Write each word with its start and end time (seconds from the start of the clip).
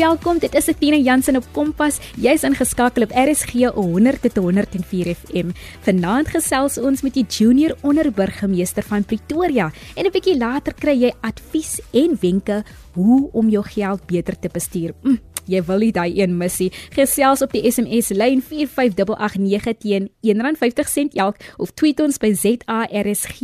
welkom. 0.00 0.38
Dit 0.40 0.54
is 0.56 0.68
Athena 0.70 0.96
Jansen 0.96 1.36
op 1.36 1.44
Kompas. 1.52 1.98
Jy's 2.16 2.44
ingeskakel 2.46 3.04
op 3.04 3.10
RSG 3.12 3.68
100 3.74 4.22
tot 4.22 4.38
104 4.40 5.10
FM. 5.12 5.50
Vanaand 5.84 6.30
gesels 6.32 6.78
ons 6.80 7.02
met 7.04 7.18
die 7.18 7.26
junior 7.28 7.74
onderburgemeester 7.84 8.86
van 8.88 9.04
Pretoria 9.04 9.68
en 9.96 10.06
'n 10.06 10.12
bietjie 10.12 10.38
later 10.38 10.72
kry 10.74 10.96
jy 10.96 11.12
advies 11.20 11.80
en 11.92 12.16
wenke 12.20 12.64
hoe 12.94 13.28
om 13.32 13.48
jou 13.48 13.64
geld 13.64 14.06
beter 14.06 14.38
te 14.38 14.48
bestuur. 14.48 14.94
Mm. 15.02 15.18
Jy 15.46 15.62
wil 15.62 15.78
nie 15.78 15.92
daai 15.92 16.20
een 16.20 16.36
missie. 16.36 16.72
Gesels 16.90 17.42
op 17.42 17.52
die 17.52 17.70
SMS 17.70 18.08
lyn 18.08 18.40
45889 18.42 19.76
teen 19.78 20.08
R1.50 20.22 21.12
elk 21.14 21.36
of 21.58 21.74
tweet 21.74 22.00
ons 22.00 22.18
by 22.18 22.32
ZARSG. 22.32 23.40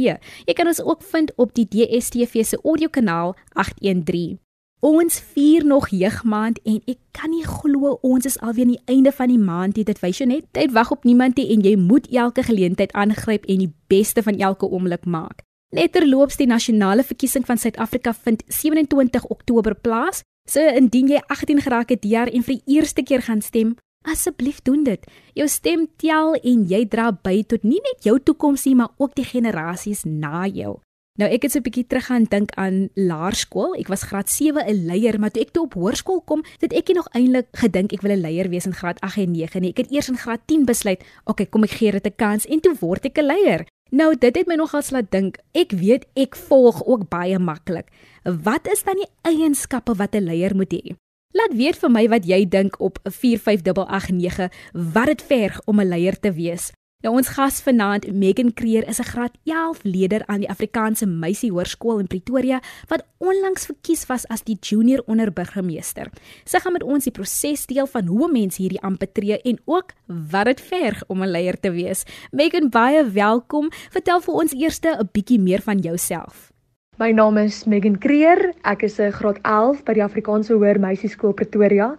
Jy 0.47 0.55
kan 0.55 0.67
ons 0.67 0.83
ook 0.83 1.03
vind 1.03 1.33
op 1.37 1.55
die 1.55 1.69
DSTV 1.69 2.45
se 2.45 2.59
audiokanaal 2.63 3.37
813. 3.53 4.46
Ons 4.85 5.19
vier 5.33 5.65
nog 5.65 5.89
jeugmaand 5.89 6.59
en 6.69 6.83
ek 6.85 6.99
kan 7.17 7.31
nie 7.33 7.45
glo 7.49 7.95
ons 8.05 8.27
is 8.29 8.37
alweer 8.45 8.67
aan 8.67 8.75
die 8.75 8.93
einde 8.93 9.13
van 9.13 9.31
die 9.33 9.41
maand. 9.41 9.79
Dit 9.81 10.03
wys 10.03 10.21
jou 10.21 10.29
net 10.29 10.45
tyd 10.53 10.75
wag 10.77 10.91
op 10.93 11.09
niemand 11.09 11.41
nie 11.41 11.49
en 11.55 11.65
jy 11.65 11.79
moet 11.81 12.07
elke 12.13 12.45
geleentheid 12.45 12.93
aangryp 12.93 13.49
en 13.49 13.65
die 13.65 13.73
beste 13.89 14.23
van 14.23 14.37
elke 14.37 14.69
oomblik 14.69 15.09
maak. 15.09 15.41
Letterloops 15.73 16.37
die 16.37 16.47
nasionale 16.47 17.03
verkiesing 17.03 17.47
van 17.49 17.59
Suid-Afrika 17.59 18.13
vind 18.13 18.45
27 18.47 19.25
Oktober 19.33 19.75
plaas. 19.75 20.21
So 20.47 20.61
indien 20.61 21.09
jy 21.09 21.25
18 21.27 21.65
geraak 21.65 21.89
het 21.91 22.05
hier 22.05 22.29
en 22.29 22.45
vir 22.45 22.61
die 22.61 22.77
eerste 22.77 23.03
keer 23.03 23.25
gaan 23.25 23.41
stem, 23.43 23.75
asseblief 24.07 24.61
doen 24.63 24.85
dit. 24.85 25.03
Jou 25.35 25.49
stem 25.49 25.89
tel 25.99 26.37
en 26.37 26.67
jy 26.69 26.85
dra 26.87 27.11
by 27.11 27.41
tot 27.49 27.65
nie 27.65 27.81
net 27.81 28.05
jou 28.07 28.21
toekoms 28.21 28.69
nie, 28.69 28.77
maar 28.77 28.93
ook 28.99 29.17
die 29.17 29.27
generasies 29.27 30.05
na 30.05 30.45
jou. 30.47 30.77
Nou 31.17 31.29
ek 31.33 31.47
het 31.47 31.53
so 31.53 31.59
'n 31.59 31.63
bietjie 31.65 31.87
terug 31.87 32.07
gaan 32.07 32.25
dink 32.29 32.51
aan 32.55 32.89
laerskool. 32.95 33.75
Ek 33.75 33.89
was 33.89 34.03
graad 34.03 34.29
7 34.31 34.67
'n 34.67 34.87
leier, 34.87 35.19
maar 35.19 35.31
toe 35.31 35.43
ek 35.43 35.51
toe 35.51 35.65
op 35.65 35.75
hoërskool 35.75 36.21
kom, 36.21 36.45
het 36.61 36.73
ek 36.73 36.89
nog 36.95 37.09
eintlik 37.13 37.47
gedink 37.53 37.93
ek 37.93 38.03
wil 38.03 38.13
'n 38.13 38.21
leier 38.21 38.49
wees 38.49 38.67
in 38.67 38.75
graad 38.75 39.01
8 39.01 39.17
en 39.17 39.33
9 39.33 39.61
nie. 39.61 39.71
Ek 39.71 39.77
het 39.77 39.91
eers 39.91 40.09
in 40.09 40.19
graad 40.19 40.41
10 40.47 40.65
besluit, 40.65 41.05
okay, 41.25 41.47
kom 41.47 41.63
ek 41.63 41.71
gee 41.71 41.91
dit 41.91 42.07
'n 42.07 42.17
kans 42.17 42.47
en 42.47 42.61
toe 42.61 42.75
word 42.81 43.05
ek 43.05 43.19
'n 43.19 43.27
leier. 43.27 43.67
Nou 43.91 44.17
dit 44.19 44.37
het 44.37 44.47
my 44.47 44.55
nogals 44.55 44.91
laat 44.91 45.11
dink. 45.11 45.39
Ek 45.53 45.71
weet 45.71 46.07
ek 46.15 46.37
volg 46.37 46.85
ook 46.87 47.09
baie 47.09 47.39
maklik. 47.39 47.87
Wat 48.25 48.67
is 48.67 48.83
dan 48.83 48.97
die 48.97 49.11
eienskappe 49.23 49.95
wat 49.95 50.15
'n 50.15 50.25
leier 50.25 50.57
moet 50.57 50.73
hê? 50.73 50.97
Laat 51.33 51.55
weet 51.55 51.77
vir 51.77 51.91
my 51.91 52.09
wat 52.09 52.25
jy 52.27 52.49
dink 52.49 52.81
op 52.81 52.99
45889 53.05 54.51
wat 54.95 55.07
dit 55.07 55.23
verg 55.23 55.61
om 55.67 55.81
'n 55.81 55.89
leier 55.89 56.19
te 56.19 56.33
wees. 56.33 56.73
Nou 57.07 57.13
ons 57.21 57.29
gas 57.37 57.61
vanaand, 57.63 58.09
Megan 58.19 58.49
Creer, 58.59 58.83
is 58.91 58.99
'n 58.99 59.07
graad 59.07 59.35
11 59.45 59.85
leerder 59.85 60.23
aan 60.27 60.41
die 60.41 60.49
Afrikaanse 60.51 61.07
Meisie 61.07 61.53
Hoërskool 61.53 61.99
in 61.99 62.07
Pretoria 62.07 62.61
wat 62.89 63.07
onlangs 63.19 63.67
verkies 63.67 64.07
was 64.07 64.27
as 64.27 64.43
die 64.43 64.59
junior 64.61 65.03
onderburgemeester. 65.07 66.11
Sy 66.45 66.59
gaan 66.59 66.73
met 66.73 66.83
ons 66.83 67.05
die 67.05 67.13
proses 67.13 67.67
deel 67.67 67.87
van 67.87 68.07
hoe 68.07 68.27
'n 68.27 68.33
mens 68.33 68.57
hierdie 68.57 68.83
amp 68.83 68.99
betree 68.99 69.39
en 69.41 69.59
ook 69.65 69.93
wat 70.07 70.45
dit 70.47 70.61
verg 70.61 71.03
om 71.07 71.23
'n 71.23 71.31
leier 71.31 71.61
te 71.61 71.71
wees. 71.71 72.05
Megan, 72.33 72.71
baie 72.71 73.05
welkom. 73.05 73.71
Vertel 73.91 74.21
vir 74.21 74.35
ons 74.35 74.53
eers 74.53 74.81
'n 74.83 75.09
bietjie 75.13 75.39
meer 75.39 75.63
van 75.63 75.79
jouself. 75.79 76.53
My 76.99 77.13
naam 77.13 77.37
is 77.37 77.65
Megan 77.67 77.99
Creer. 77.99 78.55
Ek 78.65 78.83
is 78.83 78.99
'n 78.99 79.13
graad 79.13 79.39
11 79.43 79.85
by 79.85 79.93
die 79.93 80.03
Afrikaanse 80.03 80.53
Hoër 80.53 80.81
Meisieskool 80.81 81.33
Pretoria 81.33 81.97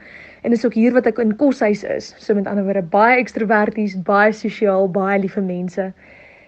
en 0.48 0.54
dis 0.56 0.64
ook 0.64 0.78
hier 0.80 0.94
wat 0.96 1.10
ek 1.10 1.18
in 1.20 1.34
koshuis 1.36 1.82
is. 1.84 2.14
So 2.24 2.32
met 2.38 2.46
ander 2.48 2.64
woorde 2.64 2.86
baie 2.88 3.18
ekstroverties, 3.20 3.98
baie 4.08 4.32
sosiaal, 4.32 4.88
baie 4.88 5.20
liewe 5.20 5.44
mense. 5.44 5.90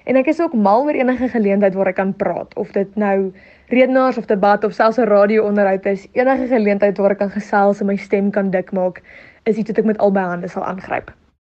En 0.08 0.16
ek 0.16 0.30
is 0.31 0.39
ook 0.39 0.55
mal 0.55 0.88
oor 0.88 0.95
enige 0.95 1.28
geleentheid 1.33 1.75
waar 1.75 1.92
ek 1.92 1.97
kan 2.00 2.14
praat, 2.16 2.55
of 2.55 2.72
dit 2.77 2.95
nou 2.95 3.33
redenaars 3.73 4.17
of 4.17 4.30
debat 4.31 4.64
of 4.64 4.73
selfs 4.73 4.97
'n 5.03 5.11
radio-onderhoud 5.11 5.86
is, 5.92 6.08
enige 6.15 6.48
geleentheid 6.48 6.98
waar 6.98 7.11
ek 7.11 7.20
kan 7.20 7.33
gesels 7.36 7.82
en 7.83 7.92
my 7.92 7.98
stem 7.98 8.32
kan 8.32 8.52
dik 8.55 8.71
maak, 8.71 9.04
is 9.43 9.60
iets 9.60 9.70
wat 9.70 9.83
ek 9.83 9.92
met 9.92 9.99
albei 9.99 10.23
hande 10.23 10.48
sal 10.48 10.64
aangryp. 10.64 11.11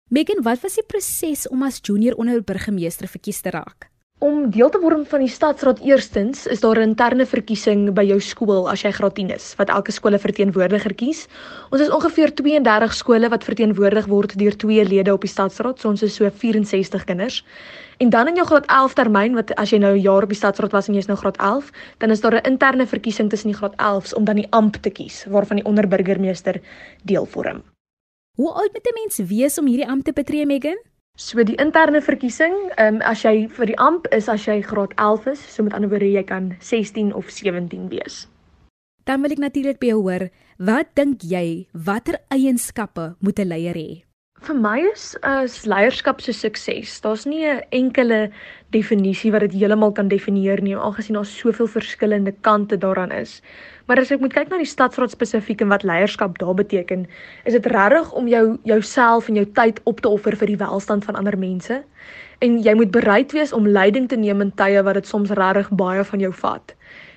Megan, 0.09 0.43
wat 0.43 0.61
was 0.61 0.77
die 0.77 0.85
proses 0.85 1.49
om 1.49 1.63
as 1.63 1.81
junior 1.81 2.13
onderburgemeester 2.15 3.07
verkies 3.07 3.41
te 3.41 3.49
raak? 3.49 3.89
Om 4.25 4.47
deel 4.49 4.71
te 4.73 4.79
word 4.81 5.03
van 5.11 5.21
die 5.21 5.29
stadsraad 5.29 5.81
eerstens 5.85 6.47
is 6.49 6.61
daar 6.63 6.79
'n 6.79 6.89
interne 6.89 7.25
verkiesing 7.25 7.93
by 7.93 8.05
jou 8.09 8.19
skool 8.19 8.69
as 8.69 8.81
jy 8.81 8.91
graad 8.91 9.15
10 9.15 9.29
is 9.29 9.53
wat 9.57 9.69
elke 9.69 9.91
skool 9.91 10.13
'n 10.13 10.19
verteenwoordiger 10.19 10.93
kies. 10.95 11.27
Ons 11.69 11.81
is 11.81 11.89
ongeveer 11.89 12.33
32 12.33 12.93
skole 12.93 13.29
wat 13.29 13.43
verteenwoordig 13.43 14.05
word 14.07 14.37
deur 14.37 14.57
twee 14.57 14.85
lede 14.85 15.13
op 15.13 15.21
die 15.21 15.29
stadsraad, 15.29 15.79
so 15.79 15.89
ons 15.89 16.01
is 16.01 16.15
so 16.15 16.29
64 16.29 17.03
kinders. 17.03 17.45
En 17.99 18.09
dan 18.09 18.27
in 18.27 18.35
jou 18.35 18.47
graad 18.47 18.65
11 18.65 18.93
termyn 18.93 19.35
wat 19.35 19.55
as 19.55 19.69
jy 19.69 19.77
nou 19.77 19.93
'n 19.93 20.01
jaar 20.01 20.23
op 20.23 20.29
die 20.29 20.37
stadsraad 20.37 20.71
was 20.71 20.87
en 20.87 20.95
jy's 20.95 21.07
nou 21.07 21.17
graad 21.17 21.37
11, 21.37 21.71
dan 21.99 22.09
is 22.09 22.21
daar 22.21 22.33
'n 22.33 22.49
interne 22.51 22.87
verkiesing 22.87 23.29
tussen 23.29 23.51
die 23.51 23.57
graad 23.57 23.75
11s 23.77 24.13
om 24.13 24.23
dan 24.25 24.35
die 24.35 24.47
amp 24.49 24.75
te 24.75 24.89
kies 24.89 25.25
waarvan 25.29 25.57
die 25.57 25.65
onderburgemeester 25.65 26.61
deel 27.03 27.25
vorm. 27.25 27.61
Hoe 28.37 28.51
oud 28.51 28.73
moet 28.73 28.87
'n 28.87 28.99
mens 29.01 29.29
wees 29.29 29.59
om 29.59 29.67
hierdie 29.67 29.87
amp 29.87 30.03
te 30.03 30.13
betree, 30.13 30.45
Megan? 30.45 30.94
So 31.15 31.43
die 31.47 31.55
interne 31.55 32.01
verkiesing, 32.03 32.55
ehm 32.75 32.97
um, 32.97 33.01
as 33.07 33.21
jy 33.23 33.47
vir 33.47 33.69
die 33.71 33.77
amp 33.79 34.07
is 34.11 34.27
as 34.27 34.43
jy 34.43 34.59
graad 34.59 34.91
11 34.99 35.29
is, 35.31 35.43
so 35.47 35.63
met 35.63 35.73
ander 35.73 35.87
woorde 35.89 36.09
jy 36.11 36.23
kan 36.27 36.49
16 36.59 37.13
of 37.15 37.29
17 37.31 37.87
wees. 37.87 38.25
Dan 39.07 39.21
wil 39.23 39.31
ek 39.31 39.39
natuurlik 39.39 39.79
by 39.79 39.93
jou 39.93 40.01
hoor, 40.01 40.27
wat 40.59 40.91
dink 40.99 41.23
jy 41.23 41.67
watter 41.71 42.19
eienskappe 42.27 43.15
moet 43.23 43.39
'n 43.39 43.47
leier 43.47 43.79
hê? 43.79 44.04
Vir 44.45 44.57
my 44.61 44.77
is 44.91 45.15
as 45.25 45.53
leierskap 45.65 46.19
se 46.21 46.33
sukses, 46.37 46.99
daar's 47.01 47.23
nie 47.25 47.45
'n 47.49 47.63
enkele 47.71 48.29
definisie 48.69 49.31
wat 49.31 49.41
dit 49.41 49.55
heeltemal 49.57 49.91
kan 49.91 50.07
definieer 50.07 50.61
nie, 50.61 50.75
aangesien 50.75 51.15
daar 51.15 51.25
soveel 51.25 51.67
verskillende 51.67 52.33
kante 52.41 52.77
daaraan 52.77 53.11
is. 53.11 53.41
Maar 53.87 53.99
as 53.99 54.11
ek 54.11 54.19
moet 54.19 54.33
kyk 54.33 54.49
na 54.49 54.57
die 54.57 54.69
stadsraad 54.69 55.09
spesifiek 55.09 55.61
en 55.61 55.67
wat 55.67 55.83
leierskap 55.83 56.37
daar 56.37 56.53
beteken, 56.53 57.07
is 57.45 57.53
dit 57.53 57.65
regtig 57.65 58.13
om 58.13 58.27
jou 58.27 58.57
jouself 58.63 59.29
en 59.29 59.35
jou 59.35 59.45
tyd 59.45 59.81
op 59.83 59.99
te 60.01 60.09
offer 60.09 60.35
vir 60.35 60.47
die 60.47 60.61
welstand 60.61 61.05
van 61.05 61.15
ander 61.15 61.37
mense. 61.37 61.83
En 62.39 62.61
jy 62.61 62.73
moet 62.75 62.91
bereid 62.91 63.31
wees 63.31 63.53
om 63.53 63.67
leiding 63.67 64.09
te 64.09 64.15
neem 64.15 64.41
in 64.41 64.51
tye 64.51 64.83
wat 64.83 64.93
dit 64.93 65.07
soms 65.07 65.29
regtig 65.29 65.69
baie 65.69 66.03
van 66.03 66.19
jou 66.19 66.33
vat. 66.33 66.75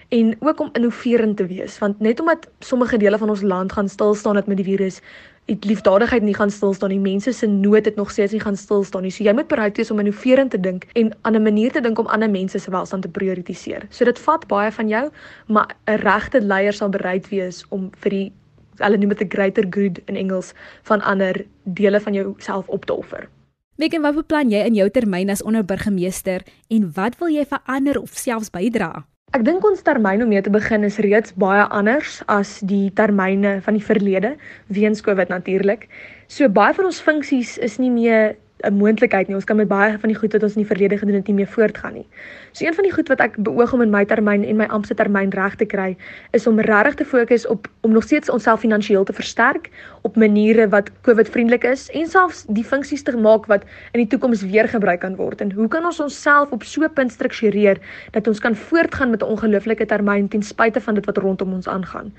En 0.09 0.37
ook 0.41 0.60
om 0.60 0.71
innoverend 0.72 1.37
te 1.37 1.47
wees, 1.47 1.78
want 1.78 2.00
net 2.00 2.21
omdat 2.21 2.49
sommige 2.60 2.97
dele 2.97 3.19
van 3.19 3.28
ons 3.28 3.43
land 3.43 3.72
gaan 3.72 3.89
stil 3.89 4.15
staan 4.15 4.43
met 4.47 4.56
die 4.56 4.65
virus, 4.65 5.03
liefdadigheid 5.48 6.22
nie 6.22 6.34
gaan 6.34 6.50
stil 6.50 6.75
staan 6.75 6.92
nie. 6.92 7.00
Mense 7.00 7.32
se 7.32 7.47
nood 7.47 7.84
het 7.84 7.97
nog 7.97 8.10
steeds 8.10 8.32
nie 8.32 8.41
gaan 8.41 8.56
stil 8.56 8.84
staan 8.84 9.03
nie. 9.03 9.10
So 9.10 9.25
jy 9.25 9.32
moet 9.32 9.48
bereid 9.48 9.76
wees 9.76 9.91
om 9.91 9.98
innoverend 9.98 10.50
te 10.50 10.60
dink 10.60 10.84
en 10.92 11.12
aan 11.22 11.34
'n 11.36 11.42
manier 11.42 11.72
te 11.72 11.81
dink 11.81 11.98
om 11.98 12.06
ander 12.06 12.31
mense 12.31 12.59
se 12.59 12.70
welstand 12.70 13.03
te 13.03 13.09
prioritiseer. 13.09 13.86
So 13.91 14.04
dit 14.04 14.19
vat 14.19 14.47
baie 14.47 14.72
van 14.72 14.88
jou, 14.88 15.10
maar 15.47 15.76
'n 15.86 15.97
regte 15.97 16.41
leier 16.41 16.72
sal 16.72 16.88
bereid 16.88 17.28
wees 17.28 17.64
om 17.69 17.91
vir 17.97 18.10
die 18.10 18.32
hulle 18.76 18.97
noem 18.97 19.09
dit 19.09 19.22
'n 19.22 19.28
greater 19.28 19.66
good 19.70 19.98
in 20.06 20.16
Engels 20.16 20.53
van 20.82 21.00
ander 21.00 21.44
dele 21.65 22.00
van 22.00 22.12
jouself 22.12 22.69
op 22.69 22.84
te 22.84 22.94
offer. 22.94 23.28
Weken 23.76 24.03
wat 24.03 24.15
beplan 24.15 24.50
jy 24.50 24.65
in 24.66 24.75
jou 24.75 24.91
termyn 24.91 25.30
as 25.30 25.42
onderburgemeester 25.42 26.42
en 26.69 26.92
wat 26.94 27.19
wil 27.19 27.28
jy 27.28 27.44
verander 27.47 28.00
of 28.00 28.10
selfs 28.10 28.50
bydra? 28.50 29.06
Ek 29.37 29.43
dink 29.44 29.61
ons 29.69 29.83
termyn 29.84 30.22
om 30.25 30.31
mee 30.33 30.41
te 30.41 30.49
begin 30.49 30.87
is 30.89 30.97
reeds 31.05 31.34
baie 31.37 31.66
anders 31.77 32.22
as 32.33 32.55
die 32.65 32.89
termyne 32.97 33.59
van 33.66 33.77
die 33.77 33.84
verlede 33.84 34.31
weens 34.72 35.03
Covid 35.05 35.28
natuurlik. 35.28 35.84
So 36.33 36.49
baie 36.49 36.72
van 36.72 36.89
ons 36.89 37.00
funksies 37.05 37.59
is 37.61 37.77
nie 37.77 37.91
meer 37.93 38.39
'n 38.67 38.75
moontlikheid 38.75 39.29
nie. 39.29 39.37
Ons 39.37 39.45
kan 39.45 39.57
met 39.57 39.69
baie 39.69 39.99
van 39.99 40.09
die 40.09 40.19
goed 40.19 40.33
wat 40.33 40.43
ons 40.43 40.57
in 40.57 40.63
die 40.63 40.67
verlede 40.67 40.99
gedoen 40.99 41.15
het 41.15 41.27
nie 41.27 41.35
meer 41.35 41.47
voortgaan 41.47 41.93
nie. 41.93 42.07
So 42.53 42.67
een 42.67 42.75
van 42.75 42.85
die 42.85 42.93
goed 42.93 43.09
wat 43.09 43.21
ek 43.21 43.37
beoog 43.37 43.73
om 43.73 43.83
in 43.83 43.91
my 43.91 44.05
termyn 44.05 44.45
en 44.45 44.57
my 44.57 44.67
amptelike 44.67 45.03
termyn 45.03 45.31
reg 45.31 45.55
te 45.55 45.65
kry, 45.65 45.97
is 46.33 46.47
om 46.47 46.59
regtig 46.61 46.95
te 46.95 47.05
fokus 47.05 47.47
op 47.47 47.69
om 47.81 47.93
nog 47.93 48.03
steeds 48.03 48.31
onsself 48.31 48.61
finansiëel 48.61 49.05
te 49.05 49.13
versterk 49.13 49.71
op 50.03 50.17
maniere 50.17 50.69
wat 50.69 50.91
COVID-vriendelik 51.03 51.65
is 51.65 51.91
en 51.91 52.07
selfs 52.07 52.45
die 52.49 52.65
funksies 52.65 53.03
te 53.03 53.17
maak 53.17 53.47
wat 53.47 53.63
in 53.93 54.03
die 54.03 54.07
toekoms 54.07 54.43
weer 54.43 54.69
gebruik 54.69 55.01
kan 55.01 55.17
word. 55.17 55.41
En 55.41 55.53
hoe 55.53 55.69
kan 55.69 55.84
ons 55.84 56.01
onsself 56.01 56.51
op 56.51 56.63
so 56.63 56.83
'n 56.83 56.93
punt 56.93 57.13
struktureer 57.13 57.78
dat 58.11 58.27
ons 58.27 58.41
kan 58.41 58.57
voortgaan 58.57 59.11
met 59.11 59.22
'n 59.22 59.31
ongelooflike 59.31 59.87
termyn 59.87 60.28
ten 60.28 60.43
spyte 60.43 60.81
van 60.81 60.95
dit 60.95 61.07
wat 61.07 61.16
rondom 61.16 61.53
ons 61.53 61.69
aangaan? 61.69 62.13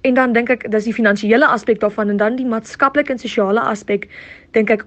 En 0.00 0.14
dan 0.14 0.32
dink 0.32 0.50
ek 0.50 0.70
dis 0.70 0.84
die 0.84 0.94
finansiële 0.94 1.46
aspek 1.46 1.80
daarvan 1.80 2.08
en 2.08 2.16
dan 2.16 2.36
die 2.36 2.46
maatskaplike 2.46 3.12
en 3.12 3.18
sosiale 3.18 3.60
aspek 3.60 4.08
dink 4.50 4.70
ek 4.70 4.84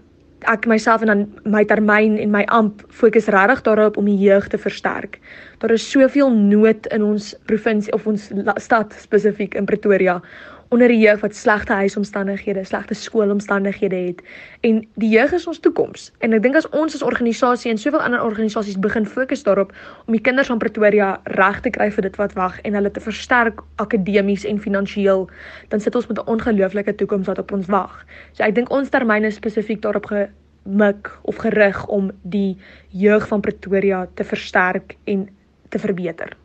ek 0.47 0.67
myself 0.69 1.01
en 1.01 1.07
dan 1.11 1.25
my 1.43 1.63
termyn 1.67 2.17
en 2.19 2.31
my 2.31 2.45
amp 2.47 2.83
fokus 2.89 3.27
regtig 3.27 3.63
daarop 3.65 3.97
om 3.97 4.05
die 4.05 4.17
jeug 4.17 4.47
te 4.47 4.57
versterk. 4.57 5.19
Daar 5.59 5.71
is 5.71 5.89
soveel 5.91 6.31
nood 6.31 6.87
in 6.95 7.03
ons 7.03 7.33
provinsie 7.45 7.93
of 7.93 8.07
ons 8.07 8.29
stad 8.57 8.95
spesifiek 9.01 9.55
in 9.55 9.65
Pretoria 9.65 10.21
onder 10.69 10.87
die 10.87 10.99
jeug 10.99 11.19
wat 11.19 11.35
slegte 11.35 11.73
huisomstandighede, 11.73 12.63
slegte 12.63 12.93
skoolomstandighede 12.93 13.95
het 13.95 14.21
en 14.61 14.81
die 15.01 15.09
jeug 15.09 15.31
is 15.33 15.47
ons 15.47 15.59
toekoms. 15.59 16.09
En 16.19 16.33
ek 16.37 16.43
dink 16.45 16.57
as 16.59 16.67
ons 16.77 16.93
as 16.93 17.05
organisasie 17.05 17.71
en 17.71 17.79
soveel 17.81 18.03
ander 18.05 18.21
organisasies 18.21 18.77
begin 18.81 19.07
fokus 19.09 19.43
daarop 19.47 19.73
om 20.05 20.13
die 20.13 20.21
kinders 20.21 20.51
van 20.51 20.61
Pretoria 20.61 21.09
reg 21.39 21.61
te 21.65 21.73
kry 21.73 21.89
vir 21.95 22.05
dit 22.05 22.19
wat 22.21 22.35
wag 22.37 22.59
en 22.61 22.77
hulle 22.77 22.91
te 22.93 23.01
versterk 23.03 23.63
akademies 23.81 24.45
en 24.45 24.61
finansiëel, 24.61 25.25
dan 25.73 25.81
sit 25.81 25.95
ons 25.95 26.07
met 26.07 26.19
'n 26.19 26.29
ongelooflike 26.35 26.95
toekoms 26.95 27.27
wat 27.27 27.39
op 27.39 27.51
ons 27.51 27.67
wag. 27.67 28.05
So 28.33 28.43
ek 28.43 28.55
dink 28.55 28.69
ons 28.71 28.89
termyn 28.89 29.25
is 29.25 29.35
spesifiek 29.35 29.81
daarop 29.81 30.05
gemik 30.05 31.09
of 31.23 31.35
gerig 31.35 31.87
om 31.87 32.11
die 32.21 32.57
jeug 32.89 33.27
van 33.27 33.41
Pretoria 33.41 34.07
te 34.13 34.23
versterk 34.23 34.97
en 35.05 35.29
te 35.69 35.79
verbeter. 35.79 36.37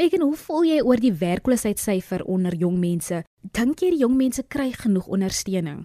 Megan, 0.00 0.22
hoe 0.24 0.36
voel 0.36 0.62
jy 0.64 0.76
oor 0.80 0.96
die 0.96 1.12
werkloosheidssyfer 1.12 2.22
onder 2.24 2.54
jong 2.56 2.78
mense? 2.80 3.18
Dink 3.56 3.82
jy 3.84 3.90
die 3.92 3.98
jong 4.00 4.14
mense 4.16 4.40
kry 4.48 4.70
genoeg 4.72 5.10
ondersteuning? 5.12 5.82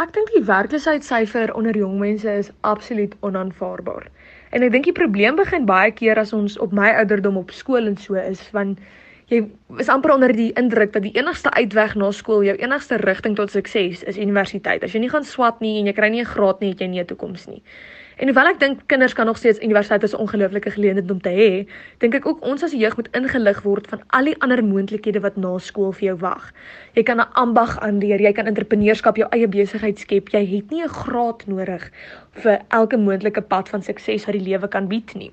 Ek 0.00 0.14
dink 0.16 0.30
die 0.32 0.40
werkloosheidssyfer 0.48 1.52
onder 1.52 1.76
jong 1.76 1.98
mense 2.00 2.32
is 2.32 2.48
absoluut 2.70 3.12
onaanvaarbaar. 3.28 4.06
En 4.56 4.64
ek 4.64 4.72
dink 4.72 4.88
die 4.88 4.96
probleem 4.96 5.36
begin 5.36 5.68
baie 5.68 5.92
keer 5.92 6.16
as 6.16 6.32
ons 6.32 6.56
op 6.64 6.72
my 6.72 6.94
ouderdom 7.02 7.36
op 7.42 7.52
skool 7.52 7.90
en 7.90 8.00
so 8.00 8.16
is 8.16 8.40
van 8.56 8.72
jy 9.28 9.42
is 9.84 9.92
amper 9.92 10.14
onder 10.16 10.32
die 10.32 10.48
indruk 10.56 10.96
dat 10.96 11.04
die 11.04 11.12
enigste 11.20 11.52
uitweg 11.52 11.92
na 12.00 12.08
skool, 12.16 12.46
jou 12.48 12.56
enigste 12.56 12.96
rigting 13.04 13.36
tot 13.36 13.52
sukses 13.52 14.00
is 14.08 14.16
universiteit. 14.16 14.80
As 14.80 14.96
jy 14.96 15.04
nie 15.04 15.12
gaan 15.12 15.28
swat 15.28 15.60
nie 15.60 15.76
en 15.82 15.92
jy 15.92 15.98
kry 15.98 16.08
nie 16.08 16.24
'n 16.24 16.32
graad 16.32 16.64
nie, 16.64 16.72
het 16.72 16.80
jy 16.80 16.88
nie 16.88 17.04
'n 17.04 17.12
toekoms 17.12 17.44
nie. 17.52 17.60
En 18.18 18.26
hoewel 18.26 18.48
ek 18.50 18.56
dink 18.58 18.80
kinders 18.90 19.12
kan 19.14 19.28
nog 19.30 19.36
steeds 19.38 19.60
universiteit 19.62 20.02
as 20.02 20.14
'n 20.14 20.22
ongelooflike 20.24 20.70
geleentheid 20.74 21.10
om 21.10 21.20
te 21.22 21.30
hê, 21.30 21.50
dink 21.98 22.14
ek 22.14 22.26
ook 22.26 22.42
ons 22.42 22.62
as 22.62 22.72
jeug 22.72 22.96
moet 22.96 23.08
ingelig 23.14 23.62
word 23.62 23.86
van 23.86 24.02
al 24.06 24.24
die 24.24 24.34
ander 24.42 24.64
moontlikhede 24.64 25.20
wat 25.20 25.36
na 25.36 25.58
skool 25.58 25.92
vir 25.92 26.06
jou 26.08 26.16
wag. 26.16 26.50
Jy 26.94 27.02
kan 27.02 27.20
'n 27.20 27.32
ambag 27.32 27.78
aanleer, 27.78 28.20
jy 28.20 28.32
kan 28.32 28.46
entrepreneurskap, 28.46 29.16
jou 29.16 29.28
eie 29.30 29.46
besigheid 29.46 29.98
skep. 29.98 30.28
Jy 30.28 30.44
het 30.46 30.70
nie 30.70 30.82
'n 30.82 30.88
graad 30.88 31.46
nodig 31.46 31.90
vir 32.32 32.58
elke 32.68 32.96
moontlike 32.96 33.42
pad 33.42 33.68
van 33.68 33.82
sukses 33.82 34.26
wat 34.26 34.34
die 34.34 34.48
lewe 34.50 34.68
kan 34.68 34.88
bied 34.88 35.14
nie. 35.14 35.32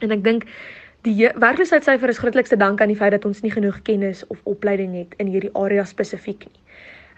En 0.00 0.10
ek 0.10 0.24
dink 0.24 0.44
Die 1.06 1.28
werkloosheidssyfer 1.34 2.08
is 2.08 2.18
grootliks 2.18 2.48
te 2.48 2.56
danke 2.56 2.82
aan 2.82 2.88
die 2.88 2.96
feit 2.96 3.12
dat 3.14 3.24
ons 3.24 3.40
nie 3.40 3.52
genoeg 3.54 3.82
kennis 3.82 4.26
of 4.26 4.40
opleiding 4.42 4.96
het 4.96 5.14
in 5.22 5.26
hierdie 5.26 5.52
area 5.54 5.84
spesifiek 5.84 6.38
nie. 6.38 6.60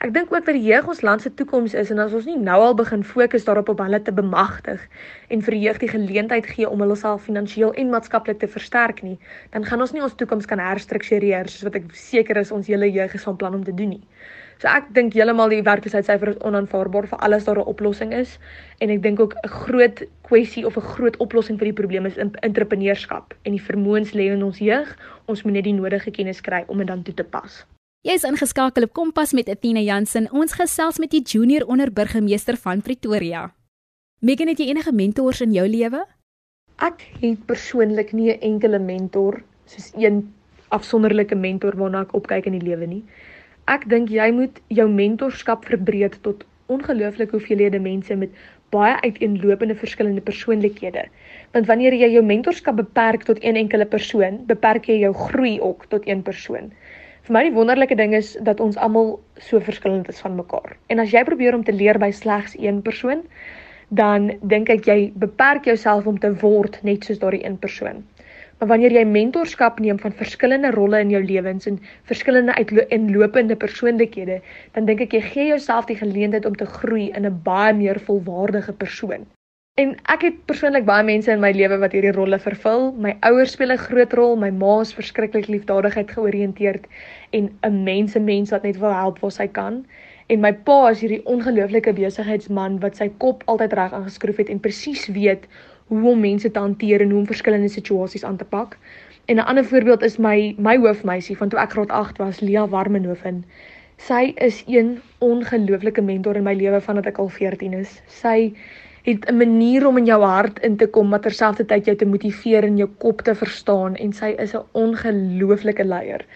Ek 0.00 0.14
dink 0.16 0.30
ook 0.32 0.46
dat 0.46 0.56
die 0.56 0.64
jeug 0.64 0.86
ons 0.88 1.02
land 1.04 1.20
se 1.20 1.28
toekoms 1.36 1.74
is 1.76 1.90
en 1.92 1.98
as 2.00 2.14
ons 2.16 2.24
nie 2.24 2.38
nou 2.40 2.54
al 2.64 2.74
begin 2.76 3.02
fokus 3.04 3.42
daarop 3.44 3.68
om 3.68 3.80
hulle 3.84 3.98
te 4.00 4.14
bemagtig 4.16 4.84
en 5.28 5.42
vir 5.44 5.54
die 5.56 5.58
jeug 5.60 5.80
die 5.82 5.88
geleentheid 5.90 6.46
gee 6.48 6.68
om 6.68 6.80
hulle 6.80 6.94
self 6.96 7.26
finansiëel 7.26 7.74
en 7.82 7.90
maatskaplik 7.92 8.38
te 8.40 8.48
versterk 8.48 9.02
nie, 9.04 9.18
dan 9.52 9.66
gaan 9.68 9.84
ons 9.84 9.90
nie 9.92 10.00
ons 10.06 10.14
toekoms 10.22 10.46
kan 10.48 10.62
herstruktureer 10.64 11.50
soos 11.52 11.66
wat 11.68 11.76
ek 11.82 11.90
seker 11.92 12.40
is 12.40 12.52
ons 12.56 12.70
hele 12.72 12.88
jeug 12.88 13.12
is 13.18 13.26
van 13.28 13.36
plan 13.42 13.58
om 13.58 13.66
te 13.66 13.74
doen 13.76 13.92
nie. 13.92 14.00
So 14.62 14.72
ek 14.72 14.88
dink 14.96 15.18
heeltemal 15.18 15.52
die 15.52 15.60
werkloosheidsyfer 15.66 16.32
is 16.32 16.40
onaanvaarbaar 16.48 17.08
vir 17.10 17.20
alles 17.26 17.44
daar 17.44 17.60
'n 17.60 17.68
oplossing 17.74 18.14
is 18.16 18.38
en 18.80 18.88
ek 18.96 19.02
dink 19.02 19.20
ook 19.20 19.34
'n 19.44 19.52
groot 19.66 20.00
kwessie 20.30 20.64
of 20.64 20.78
'n 20.78 20.88
groot 20.94 21.16
oplossing 21.26 21.58
vir 21.58 21.68
die 21.74 21.76
probleem 21.82 22.06
is 22.06 22.16
entrepreneurskap 22.16 23.36
en 23.44 23.52
die 23.52 23.66
vermoëns 23.68 24.16
lê 24.16 24.32
in 24.32 24.42
ons 24.48 24.64
jeug. 24.64 24.96
Ons 25.26 25.44
moet 25.44 25.52
net 25.52 25.64
die 25.64 25.76
nodige 25.76 26.10
kennis 26.10 26.40
kry 26.40 26.64
om 26.68 26.78
dit 26.78 26.86
dan 26.86 27.02
toe 27.02 27.14
te 27.14 27.24
pas. 27.24 27.66
Jy 28.00 28.14
is 28.16 28.22
ingeskakel 28.24 28.86
op 28.86 28.94
Kompas 28.96 29.34
met 29.36 29.48
Athena 29.52 29.82
Jansen. 29.84 30.24
Ons 30.32 30.54
gesels 30.56 30.96
met 31.02 31.10
die 31.12 31.20
junior 31.20 31.66
onderburgemeester 31.68 32.56
van 32.56 32.80
Pretoria. 32.80 33.42
Megan, 34.24 34.48
het 34.48 34.62
jy 34.62 34.70
enige 34.70 34.94
mentors 34.96 35.42
in 35.44 35.52
jou 35.52 35.66
lewe? 35.68 36.00
Ek 36.80 37.04
het 37.20 37.42
persoonlik 37.44 38.14
nie 38.16 38.30
'n 38.32 38.40
enkele 38.40 38.78
mentor 38.78 39.42
soos 39.66 39.92
een 40.00 40.32
afsonderlike 40.70 41.36
mentor 41.36 41.76
waarna 41.76 42.00
ek 42.00 42.14
opkyk 42.14 42.46
in 42.46 42.56
die 42.58 42.68
lewe 42.70 42.86
nie. 42.86 43.04
Ek 43.68 43.84
dink 43.88 44.08
jy 44.08 44.32
moet 44.32 44.60
jou 44.68 44.88
mentorskap 44.88 45.68
verbreek 45.68 46.16
tot 46.22 46.44
ongelooflike 46.68 47.36
hoeveelhede 47.36 47.80
mense 47.80 48.16
met 48.16 48.30
baie 48.70 48.96
uiteenlopende 49.02 49.74
verskillende 49.74 50.20
persoonlikhede. 50.20 51.04
Want 51.52 51.66
wanneer 51.66 51.92
jy 51.92 52.12
jou 52.12 52.24
mentorskap 52.24 52.76
beperk 52.76 53.22
tot 53.22 53.44
een 53.44 53.56
enkele 53.56 53.84
persoon, 53.84 54.46
beperk 54.46 54.86
jy 54.86 55.00
jou 55.00 55.12
groei 55.12 55.60
ook 55.60 55.84
tot 55.86 56.08
een 56.08 56.22
persoon. 56.22 56.72
Vir 57.26 57.34
my 57.36 57.40
die 57.44 57.52
wonderlike 57.54 57.96
ding 57.96 58.14
is 58.16 58.36
dat 58.46 58.60
ons 58.64 58.76
almal 58.76 59.10
so 59.48 59.60
verskillend 59.60 60.08
is 60.08 60.20
van 60.24 60.38
mekaar. 60.38 60.76
En 60.88 61.02
as 61.02 61.10
jy 61.12 61.20
probeer 61.28 61.54
om 61.54 61.64
te 61.64 61.72
leer 61.72 61.98
by 62.00 62.10
slegs 62.16 62.54
een 62.58 62.80
persoon, 62.86 63.26
dan 64.00 64.30
dink 64.52 64.70
ek 64.70 64.86
jy 64.88 64.98
beperk 65.24 65.66
jouself 65.68 66.06
om 66.06 66.18
te 66.22 66.30
word 66.42 66.78
net 66.86 67.04
soos 67.04 67.20
daardie 67.22 67.42
een 67.44 67.58
persoon. 67.58 68.04
Maar 68.60 68.68
wanneer 68.72 68.92
jy 68.92 69.04
mentorskap 69.08 69.80
neem 69.80 69.98
van 69.98 70.16
verskillende 70.16 70.70
rolle 70.76 71.00
in 71.00 71.12
jou 71.14 71.22
lewens 71.24 71.68
en 71.68 71.78
verskillende 72.08 72.54
uitlopende 72.60 73.56
persoonlikhede, 73.56 74.40
dan 74.76 74.88
dink 74.88 75.04
ek 75.06 75.16
jy 75.16 75.22
gee 75.28 75.46
jouself 75.52 75.88
die 75.88 76.00
geleentheid 76.00 76.48
om 76.48 76.56
te 76.56 76.68
groei 76.78 77.10
in 77.10 77.26
'n 77.26 77.40
baie 77.44 77.74
meer 77.74 78.00
volwaardige 78.08 78.72
persoon. 78.72 79.28
En 79.80 79.92
ek 80.12 80.24
het 80.26 80.40
persoonlik 80.50 80.84
baie 80.84 81.04
mense 81.08 81.30
in 81.32 81.40
my 81.40 81.50
lewe 81.56 81.76
wat 81.80 81.94
hierdie 81.96 82.12
rolle 82.12 82.36
vervul. 82.42 82.82
My 83.04 83.14
ouers 83.28 83.54
speel 83.56 83.70
'n 83.72 83.80
groot 83.82 84.12
rol, 84.18 84.34
my 84.36 84.50
ma 84.62 84.72
is 84.80 84.90
verskriklik 84.96 85.46
liefdadigheid 85.48 86.10
georiënteerd 86.16 86.84
en 87.38 87.46
'n 87.68 87.78
mense 87.84 88.20
mens 88.20 88.50
wat 88.54 88.66
net 88.68 88.80
wil 88.82 88.92
help 88.92 89.20
waar 89.22 89.32
sy 89.36 89.46
kan. 89.46 89.78
En 90.26 90.40
my 90.40 90.52
pa 90.52 90.90
is 90.90 91.00
hierdie 91.00 91.24
ongelooflike 91.34 91.94
besigheidsman 92.00 92.76
wat 92.80 92.96
sy 92.96 93.08
kop 93.24 93.42
altyd 93.46 93.72
reg 93.72 93.92
aangeskroef 93.92 94.42
het 94.42 94.48
en 94.48 94.60
presies 94.60 95.06
weet 95.06 95.48
hoe 95.86 96.10
om 96.10 96.20
mense 96.20 96.50
te 96.50 96.60
hanteer 96.60 97.00
en 97.00 97.10
hoe 97.10 97.20
om 97.20 97.32
verskillende 97.32 97.68
situasies 97.68 98.24
aan 98.24 98.36
te 98.36 98.44
pak. 98.44 98.76
En 99.24 99.36
'n 99.36 99.48
ander 99.52 99.64
voorbeeld 99.64 100.02
is 100.02 100.18
my 100.18 100.54
my 100.58 100.76
hoofmeisie 100.76 101.36
van 101.36 101.48
toe 101.48 101.60
ek 101.60 101.70
graad 101.70 101.90
8 101.90 102.18
was, 102.18 102.40
Lia 102.40 102.68
Warmenhoven. 102.68 103.44
Sy 103.96 104.32
is 104.36 104.64
een 104.66 105.00
ongelooflike 105.18 106.02
mentor 106.02 106.36
in 106.36 106.44
my 106.44 106.54
lewe 106.54 106.80
vandat 106.80 107.06
ek 107.06 107.18
al 107.18 107.28
14 107.28 107.72
is. 107.72 108.02
Sy 108.06 108.52
het 109.02 109.28
'n 109.30 109.36
manier 109.36 109.86
om 109.86 109.96
in 109.96 110.04
jou 110.04 110.22
hart 110.22 110.58
in 110.58 110.76
te 110.76 110.86
kom, 110.86 111.08
maar 111.08 111.20
terselfdertyd 111.20 111.84
jou 111.84 111.96
te 111.96 112.06
motiveer 112.06 112.64
en 112.64 112.76
jou 112.76 112.88
kop 112.98 113.20
te 113.20 113.34
verstaan 113.34 113.96
en 113.96 114.12
sy 114.12 114.34
is 114.38 114.54
'n 114.54 114.64
ongelooflike 114.72 115.84
leier. 115.84 116.26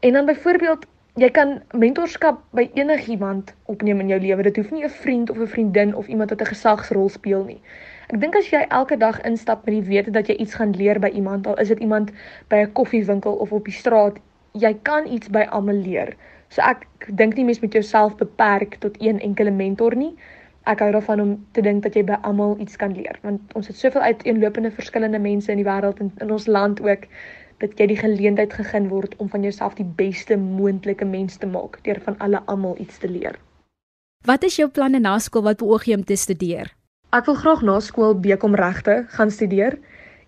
En 0.00 0.12
dan 0.12 0.26
byvoorbeeld 0.26 0.86
Jy 1.20 1.28
kan 1.28 1.50
mentorskap 1.76 2.38
by 2.56 2.62
enigiemand 2.72 3.50
opneem 3.68 3.98
in 4.00 4.08
jou 4.08 4.18
lewe. 4.20 4.42
Dit 4.46 4.56
hoef 4.56 4.70
nie 4.72 4.84
'n 4.84 4.88
vriend 4.88 5.30
of 5.30 5.36
'n 5.36 5.46
vriendin 5.46 5.94
of 5.94 6.06
iemand 6.08 6.30
wat 6.30 6.40
'n 6.40 6.46
gesagsrol 6.54 7.08
speel 7.08 7.44
nie. 7.44 7.60
Ek 8.08 8.20
dink 8.20 8.34
as 8.36 8.48
jy 8.50 8.64
elke 8.68 8.96
dag 8.96 9.20
instap 9.20 9.66
met 9.66 9.74
die 9.74 9.88
wete 9.90 10.10
dat 10.10 10.26
jy 10.26 10.34
iets 10.34 10.54
gaan 10.54 10.72
leer 10.72 10.98
by 10.98 11.08
iemand, 11.08 11.46
al 11.46 11.58
is 11.60 11.68
dit 11.68 11.78
iemand 11.78 12.10
by 12.48 12.56
'n 12.56 12.72
koffiewinkel 12.72 13.32
of 13.32 13.52
op 13.52 13.64
die 13.64 13.74
straat, 13.74 14.16
jy 14.52 14.74
kan 14.82 15.06
iets 15.06 15.28
by 15.28 15.42
almal 15.50 15.74
leer. 15.74 16.16
So 16.48 16.62
ek 16.62 16.86
dink 17.08 17.34
nie 17.34 17.44
mens 17.44 17.60
moet 17.60 17.72
jouself 17.72 18.16
beperk 18.16 18.74
tot 18.74 18.96
een 19.00 19.20
enkele 19.20 19.50
mentor 19.50 19.96
nie. 19.96 20.14
Ek 20.70 20.78
hou 20.78 20.92
daarvan 20.94 21.20
om 21.20 21.30
te 21.52 21.62
dink 21.62 21.82
dat 21.82 21.96
jy 21.98 22.04
by 22.06 22.20
almal 22.22 22.54
iets 22.62 22.76
kan 22.78 22.92
leer, 22.94 23.16
want 23.26 23.54
ons 23.58 23.66
het 23.66 23.76
soveel 23.76 24.02
uiteenlopende 24.02 24.70
verskillende 24.70 25.18
mense 25.18 25.50
in 25.50 25.58
die 25.58 25.66
wêreld 25.66 25.98
en 25.98 26.12
in 26.22 26.30
ons 26.30 26.46
land 26.46 26.82
ook 26.82 27.08
dat 27.62 27.78
jy 27.78 27.88
die 27.90 27.98
geleentheid 27.98 28.54
gegee 28.54 28.86
word 28.90 29.16
om 29.22 29.30
van 29.30 29.42
jouself 29.42 29.74
die 29.78 29.86
beste 29.98 30.36
moontlike 30.38 31.06
mens 31.06 31.38
te 31.38 31.50
maak 31.50 31.80
deur 31.86 31.98
van 32.06 32.18
alle 32.18 32.42
almal 32.46 32.78
iets 32.78 32.98
te 33.02 33.10
leer. 33.10 33.38
Wat 34.26 34.46
is 34.46 34.56
jou 34.58 34.68
planne 34.70 35.00
na 35.02 35.16
skool 35.18 35.42
wat 35.42 35.58
beoog 35.58 35.86
jy 35.86 35.98
om 35.98 36.06
te 36.06 36.16
studeer? 36.16 36.70
Ek 37.10 37.26
wil 37.26 37.34
graag 37.42 37.62
na 37.66 37.80
skool 37.82 38.14
bekom 38.14 38.54
regte 38.54 39.02
gaan 39.16 39.30
studeer. 39.30 39.78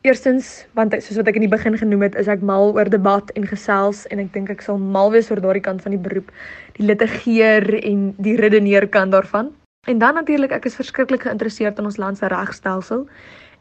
Eerstens, 0.05 0.67
want 0.77 0.93
soos 0.99 1.17
wat 1.17 1.31
ek 1.31 1.39
in 1.39 1.47
die 1.47 1.53
begin 1.53 1.79
genoem 1.81 2.03
het, 2.05 2.17
is 2.21 2.29
ek 2.29 2.43
mal 2.45 2.75
oor 2.75 2.91
debat 2.91 3.31
en 3.39 3.47
gesels 3.49 4.03
en 4.13 4.21
ek 4.21 4.35
dink 4.35 4.51
ek 4.53 4.67
sal 4.67 4.83
mal 4.83 5.15
wees 5.15 5.31
oor 5.31 5.41
daardie 5.41 5.63
kant 5.65 5.81
van 5.87 5.95
die 5.95 6.03
beroep, 6.03 6.29
die 6.77 6.85
litigeer 6.91 7.71
en 7.81 8.11
die 8.19 8.35
redeneer 8.37 8.91
kant 8.91 9.15
daarvan. 9.15 9.55
En 9.85 9.99
dan 9.99 10.15
natuurlik, 10.15 10.51
ek 10.51 10.65
is 10.65 10.79
verskriklik 10.79 11.27
geïnteresseerd 11.27 11.79
in 11.79 11.85
ons 11.85 11.99
land 12.01 12.17
se 12.17 12.29
regstelsel 12.33 13.03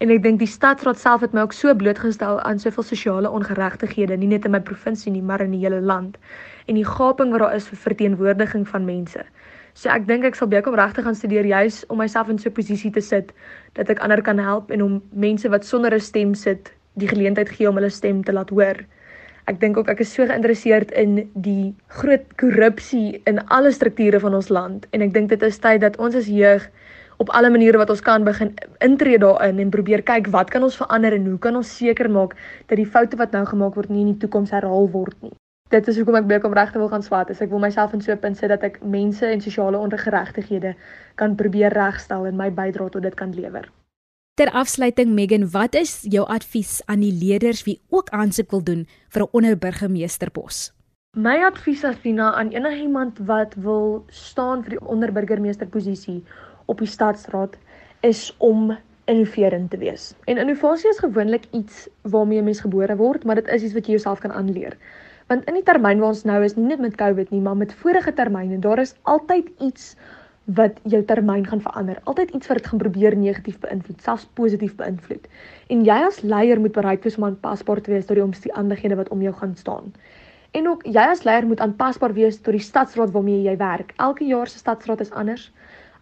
en 0.03 0.11
ek 0.11 0.21
dink 0.23 0.39
die 0.39 0.47
stadsraad 0.47 0.99
self 0.99 1.21
het 1.23 1.33
my 1.35 1.43
ook 1.43 1.55
so 1.55 1.75
blootgestel 1.75 2.39
aan 2.47 2.59
soveel 2.59 2.85
sosiale 2.87 3.29
ongeregtighede, 3.29 4.15
nie 4.17 4.29
net 4.31 4.47
in 4.47 4.53
my 4.55 4.61
provinsie 4.63 5.11
nie, 5.11 5.21
maar 5.21 5.43
in 5.43 5.51
die 5.51 5.59
hele 5.59 5.81
land. 5.83 6.15
En 6.71 6.79
die 6.79 6.87
gaping 6.87 7.35
wat 7.35 7.43
daar 7.43 7.55
is 7.55 7.67
vir 7.67 7.81
verteenwoordiging 7.81 8.63
van 8.71 8.87
mense. 8.87 9.25
So 9.75 9.91
ek 9.91 10.07
dink 10.07 10.23
ek 10.23 10.39
sal 10.39 10.47
bekom 10.47 10.79
regtig 10.79 11.03
gaan 11.03 11.19
studeer 11.19 11.49
juis 11.49 11.83
om 11.91 11.99
myself 11.99 12.31
in 12.31 12.39
so 12.39 12.49
'n 12.49 12.55
posisie 12.55 12.91
te 12.91 13.01
sit 13.01 13.33
dat 13.73 13.89
ek 13.89 13.99
ander 13.99 14.21
kan 14.21 14.39
help 14.39 14.71
en 14.71 14.81
om 14.81 15.01
mense 15.11 15.49
wat 15.49 15.65
sonder 15.65 15.93
'n 15.93 15.99
stem 15.99 16.33
sit, 16.33 16.71
die 16.95 17.07
geleentheid 17.07 17.49
gee 17.49 17.67
om 17.67 17.75
hulle 17.75 17.89
stem 17.89 18.23
te 18.23 18.33
laat 18.33 18.49
hoor. 18.49 18.79
Ek 19.51 19.59
dink 19.59 19.77
ook 19.77 19.89
ek 19.91 19.99
is 19.99 20.13
so 20.13 20.25
geïnteresseerd 20.25 20.91
in 20.91 21.29
die 21.33 21.73
groot 21.99 22.25
korrupsie 22.39 23.21
in 23.29 23.41
alle 23.47 23.71
strukture 23.71 24.19
van 24.23 24.33
ons 24.39 24.49
land 24.49 24.87
en 24.91 25.01
ek 25.01 25.13
dink 25.13 25.29
dit 25.29 25.43
is 25.43 25.59
tyd 25.59 25.81
dat 25.83 25.99
ons 25.99 26.15
as 26.15 26.31
jeug 26.31 26.69
op 27.17 27.29
alle 27.29 27.51
maniere 27.51 27.77
wat 27.77 27.91
ons 27.93 28.01
kan 28.01 28.23
begin 28.23 28.53
intree 28.79 29.19
daarin 29.19 29.59
en 29.59 29.69
probeer 29.69 30.03
kyk 30.07 30.31
wat 30.31 30.49
kan 30.49 30.63
ons 30.63 30.79
verander 30.79 31.13
en 31.13 31.27
hoe 31.33 31.39
kan 31.39 31.55
ons 31.55 31.77
seker 31.77 32.09
maak 32.09 32.35
dat 32.67 32.79
die 32.79 32.89
foute 32.95 33.19
wat 33.19 33.31
nou 33.35 33.45
gemaak 33.45 33.75
word 33.75 33.89
nie 33.89 34.07
in 34.07 34.13
die 34.15 34.21
toekoms 34.25 34.55
herhaal 34.55 34.89
word 34.95 35.19
nie 35.21 35.35
dit 35.73 35.87
is 35.89 35.97
hoekom 35.97 36.19
ek 36.19 36.27
baie 36.29 36.41
kom 36.41 36.53
regte 36.57 36.79
wil 36.81 36.89
gaan 36.91 37.05
swat. 37.05 37.31
Ek 37.33 37.49
wil 37.53 37.61
myself 37.63 37.93
in 37.97 38.01
so 38.05 38.11
'n 38.13 38.21
punt 38.25 38.37
sit 38.37 38.49
dat 38.53 38.63
ek 38.69 38.81
mense 38.97 39.25
en 39.25 39.41
sosiale 39.41 39.77
ongeregtighede 39.85 40.75
kan 41.15 41.35
probeer 41.35 41.73
regstel 41.73 42.27
en 42.27 42.37
my 42.37 42.49
bydrae 42.51 42.89
tot 42.89 43.01
dit 43.01 43.15
kan 43.15 43.33
lewer. 43.33 43.65
Ter 44.33 44.49
afsluiting 44.49 45.11
Megan, 45.13 45.43
wat 45.53 45.75
is 45.77 45.99
jou 46.09 46.23
advies 46.25 46.79
aan 46.89 47.03
die 47.05 47.11
leerders 47.13 47.59
wie 47.67 47.75
ook 47.93 48.07
aansoek 48.17 48.49
wil 48.49 48.63
doen 48.65 48.79
vir 49.13 49.21
'n 49.21 49.29
onderburgemeesterpos? 49.39 50.73
My 51.17 51.35
advies 51.45 51.83
as 51.83 51.99
Tina 52.01 52.33
aan 52.33 52.49
enigiemand 52.49 53.19
wat 53.27 53.53
wil 53.53 54.05
staan 54.09 54.63
vir 54.63 54.69
die 54.69 54.87
onderburgemeesterposisie 54.95 56.23
op 56.65 56.79
die 56.79 56.87
stadsraad 56.87 57.57
is 58.01 58.33
om 58.37 58.77
innoverend 59.05 59.69
te 59.69 59.77
wees. 59.77 60.15
En 60.25 60.37
innovasie 60.37 60.89
is 60.89 60.99
gewoonlik 61.05 61.45
iets 61.51 61.87
waarmee 62.01 62.41
'n 62.41 62.43
mens 62.43 62.61
gebore 62.61 62.95
word, 62.95 63.23
maar 63.23 63.35
dit 63.35 63.47
is 63.47 63.63
iets 63.63 63.73
wat 63.73 63.85
jy 63.85 63.91
jouself 63.91 64.19
kan 64.19 64.31
aanleer. 64.31 64.77
Want 65.27 65.45
in 65.45 65.53
die 65.53 65.63
termyn 65.63 65.99
waar 65.99 66.09
ons 66.09 66.23
nou 66.23 66.43
is, 66.43 66.55
nie 66.55 66.65
net 66.65 66.79
met 66.79 66.95
COVID 66.95 67.29
nie, 67.29 67.41
maar 67.41 67.57
met 67.57 67.73
vorige 67.73 68.13
termyne, 68.13 68.59
daar 68.59 68.79
is 68.79 68.95
altyd 69.01 69.49
iets 69.59 69.95
wat 70.45 70.79
jou 70.83 70.99
termyn 71.07 71.45
gaan 71.47 71.61
verander. 71.61 71.99
Altyd 72.03 72.33
iets 72.35 72.47
wat 72.47 72.57
dit 72.57 72.67
gaan 72.67 72.79
probeer 72.79 73.15
negatief 73.15 73.59
beïnvloed, 73.59 74.01
selfs 74.01 74.25
positief 74.33 74.75
beïnvloed. 74.75 75.27
En 75.71 75.83
jy 75.87 75.99
as 76.07 76.21
leier 76.21 76.59
moet 76.59 76.75
bereid 76.75 77.03
wees 77.03 77.17
om 77.17 77.29
aanpasbaar 77.29 77.81
te 77.81 77.91
wees 77.91 78.05
tot 78.05 78.19
die 78.19 78.25
omstandighede 78.25 78.97
wat 78.99 79.09
om 79.09 79.21
jou 79.21 79.33
gaan 79.33 79.55
staan. 79.55 79.93
En 80.51 80.67
ook 80.69 80.83
jy 80.85 81.05
as 81.13 81.23
leier 81.23 81.47
moet 81.47 81.63
aanpasbaar 81.63 82.13
wees 82.13 82.41
tot 82.41 82.53
die 82.53 82.63
stadsraad 82.63 83.11
waarmee 83.11 83.41
jy 83.41 83.55
werk. 83.57 83.93
Elke 83.97 84.25
jaar 84.27 84.47
se 84.47 84.57
stadsraad 84.57 84.99
is 84.99 85.11
anders. 85.11 85.51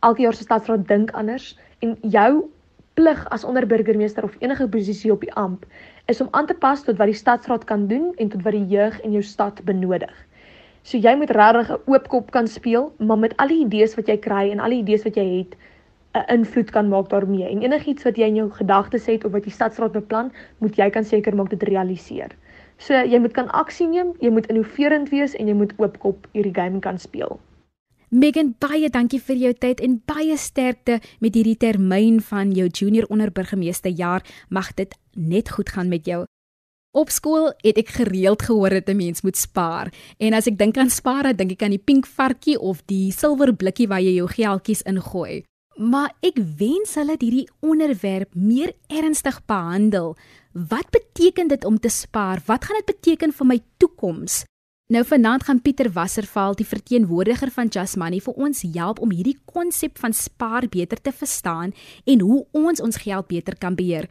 Elke 0.01 0.21
jaar 0.25 0.33
se 0.33 0.43
stadsraad 0.43 0.87
dink 0.87 1.11
anders 1.11 1.57
en 1.79 1.97
jou 2.01 2.49
plig 2.93 3.21
as 3.29 3.43
onderburgemeester 3.43 4.23
of 4.23 4.35
enige 4.39 4.67
posisie 4.67 5.11
op 5.11 5.21
die 5.21 5.33
amp 5.33 5.65
is 6.05 6.21
om 6.21 6.27
aan 6.31 6.45
te 6.49 6.53
pas 6.53 6.83
tot 6.83 6.97
wat 6.97 7.07
die 7.07 7.15
stadsraad 7.15 7.63
kan 7.63 7.87
doen 7.87 8.11
en 8.17 8.29
tot 8.29 8.41
wat 8.41 8.57
die 8.57 8.67
jeug 8.73 8.99
in 9.05 9.11
jou 9.15 9.23
stad 9.23 9.61
benodig. 9.63 10.11
So 10.83 10.97
jy 10.97 11.15
moet 11.15 11.29
regtig 11.29 11.69
'n 11.69 11.81
oop 11.85 12.07
kop 12.07 12.31
kan 12.31 12.47
speel, 12.47 12.93
maar 12.97 13.17
met 13.17 13.37
al 13.37 13.47
die 13.47 13.63
idees 13.65 13.95
wat 13.95 14.07
jy 14.07 14.17
kry 14.17 14.49
en 14.51 14.59
al 14.59 14.69
die 14.69 14.81
idees 14.81 15.03
wat 15.03 15.15
jy 15.15 15.27
het, 15.37 15.55
'n 16.13 16.25
invloed 16.27 16.71
kan 16.71 16.89
maak 16.89 17.09
daarmee. 17.09 17.47
En 17.49 17.61
enigiets 17.61 18.03
wat 18.03 18.17
jy 18.17 18.27
in 18.27 18.35
jou 18.35 18.49
gedagtes 18.51 19.05
het 19.05 19.25
of 19.25 19.31
wat 19.31 19.43
die 19.43 19.51
stadsraad 19.51 19.91
beplan, 19.91 20.31
moet 20.57 20.75
jy 20.75 20.89
kan 20.89 21.03
seker 21.03 21.35
maak 21.35 21.49
dit 21.49 21.63
realiseer. 21.63 22.31
So 22.77 22.93
jy 22.93 23.19
moet 23.19 23.33
kan 23.33 23.51
aksie 23.51 23.87
neem, 23.87 24.13
jy 24.19 24.29
moet 24.29 24.47
innoverend 24.47 25.09
wees 25.09 25.35
en 25.35 25.47
jy 25.47 25.53
moet 25.53 25.73
oop 25.77 25.99
kop 25.99 26.27
hierdie 26.33 26.55
game 26.55 26.79
kan 26.79 26.97
speel. 26.97 27.39
Megan, 28.09 28.55
baie 28.59 28.89
dankie 28.89 29.21
vir 29.23 29.35
jou 29.35 29.53
tyd 29.53 29.79
en 29.79 30.01
baie 30.05 30.35
sterkte 30.37 30.99
met 31.19 31.35
hierdie 31.35 31.55
termyn 31.55 32.19
van 32.21 32.51
jou 32.51 32.67
junior 32.67 33.07
onderburgemeester 33.07 33.91
jaar. 33.91 34.25
Mag 34.49 34.73
dit 34.73 34.97
net 35.15 35.49
goed 35.49 35.69
gaan 35.69 35.87
met 35.87 36.05
jou. 36.05 36.25
Op 36.91 37.07
skool 37.07 37.53
het 37.63 37.77
ek 37.79 37.93
gereeld 37.95 38.41
gehoor 38.43 38.69
dat 38.69 38.89
'n 38.89 38.95
mens 38.95 39.21
moet 39.21 39.37
spaar. 39.37 39.93
En 40.17 40.33
as 40.33 40.47
ek 40.47 40.57
dink 40.57 40.77
aan 40.77 40.89
spaar, 40.89 41.23
dan 41.23 41.35
dink 41.35 41.51
ek 41.51 41.63
aan 41.63 41.77
die 41.77 41.83
pink 41.85 42.05
varkie 42.05 42.59
of 42.59 42.83
die 42.85 43.11
silwer 43.11 43.55
blikkie 43.55 43.87
waar 43.87 44.01
jy 44.01 44.13
jou 44.15 44.27
geldjies 44.27 44.81
ingooi. 44.81 45.43
Maar 45.77 46.11
ek 46.19 46.35
wens 46.57 46.95
hulle 46.95 47.15
hierdie 47.17 47.49
onderwerp 47.61 48.35
meer 48.35 48.73
ernstig 48.87 49.45
behandel. 49.45 50.17
Wat 50.51 50.89
beteken 50.89 51.47
dit 51.47 51.65
om 51.65 51.79
te 51.79 51.89
spaar? 51.89 52.41
Wat 52.45 52.65
gaan 52.65 52.75
dit 52.75 52.95
beteken 52.95 53.31
vir 53.31 53.45
my 53.45 53.59
toekoms? 53.77 54.43
Nou 54.87 55.03
vanaand 55.03 55.43
gaan 55.43 55.61
Pieter 55.61 55.91
Wasserval, 55.91 56.55
die 56.55 56.67
verteenwoordiger 56.67 57.51
van 57.51 57.67
Just 57.67 57.95
Money 57.95 58.19
vir 58.19 58.33
ons 58.33 58.61
help 58.61 58.99
om 58.99 59.11
hierdie 59.11 59.39
konsep 59.45 59.97
van 59.97 60.13
spaar 60.13 60.67
beter 60.67 61.01
te 61.01 61.11
verstaan 61.11 61.73
en 62.03 62.19
hoe 62.19 62.45
ons 62.51 62.81
ons 62.81 62.97
geld 62.97 63.27
beter 63.27 63.57
kan 63.57 63.75
beheer. 63.75 64.09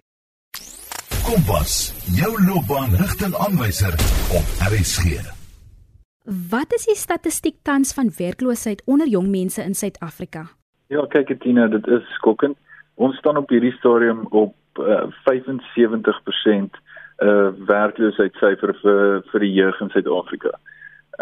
Kompas, 1.31 1.73
jou 2.19 2.31
loopbaanrigtingaanwyser 2.43 3.93
op 4.39 4.47
RSG. 4.71 5.21
Wat 6.51 6.73
is 6.75 6.89
die 6.89 6.97
statistiek 6.99 7.55
tans 7.63 7.93
van 7.95 8.11
werkloosheid 8.17 8.83
onder 8.91 9.07
jong 9.07 9.29
mense 9.31 9.63
in 9.63 9.77
Suid-Afrika? 9.79 10.43
Ja, 10.91 11.05
kyk 11.13 11.31
Tina, 11.45 11.69
dit 11.71 11.87
is 11.87 12.11
skokkend. 12.19 12.59
Ons 12.99 13.15
staan 13.23 13.39
op 13.39 13.55
hierdie 13.55 13.71
stadium 13.79 14.27
op 14.43 14.83
uh, 14.83 15.07
75% 15.31 16.83
uh 17.23 17.55
werkloosheidssyfer 17.71 18.75
vir 18.83 19.23
vir 19.31 19.47
die 19.47 19.55
jeug 19.55 19.81
in 19.87 19.95
Suid-Afrika. 19.95 20.57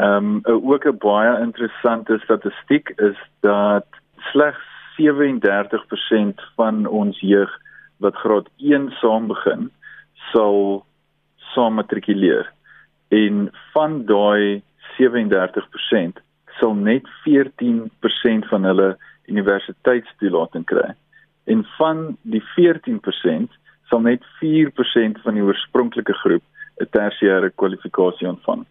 Ehm 0.00 0.40
um, 0.48 0.60
ook 0.72 0.88
'n 0.88 0.98
baie 1.04 1.40
interessante 1.44 2.16
statistiek 2.24 2.94
is 2.96 3.18
dat 3.44 3.86
slegs 4.32 4.64
37% 4.96 6.40
van 6.56 6.86
ons 6.86 7.20
jeug 7.20 7.50
wat 7.98 8.16
graad 8.16 8.48
1 8.56 8.90
saam 8.90 9.26
begin, 9.26 9.70
sal 10.32 10.84
saam 11.54 11.78
matrikuleer. 11.78 12.46
En 13.08 13.48
van 13.72 14.04
daai 14.06 14.62
37% 14.98 16.20
sal 16.58 16.74
net 16.74 17.06
14% 17.24 18.48
van 18.50 18.64
hulle 18.64 18.96
universiteitstoelating 19.28 20.66
kry. 20.66 20.90
En 21.44 21.64
van 21.76 22.16
die 22.22 22.42
14% 22.56 23.54
sal 23.88 24.04
net 24.04 24.24
4% 24.42 25.22
van 25.24 25.38
die 25.38 25.44
oorspronklike 25.44 26.12
groep 26.22 26.44
'n 26.80 26.90
tersiêre 26.90 27.50
kwalifikasie 27.54 28.28
ontvang. 28.28 28.66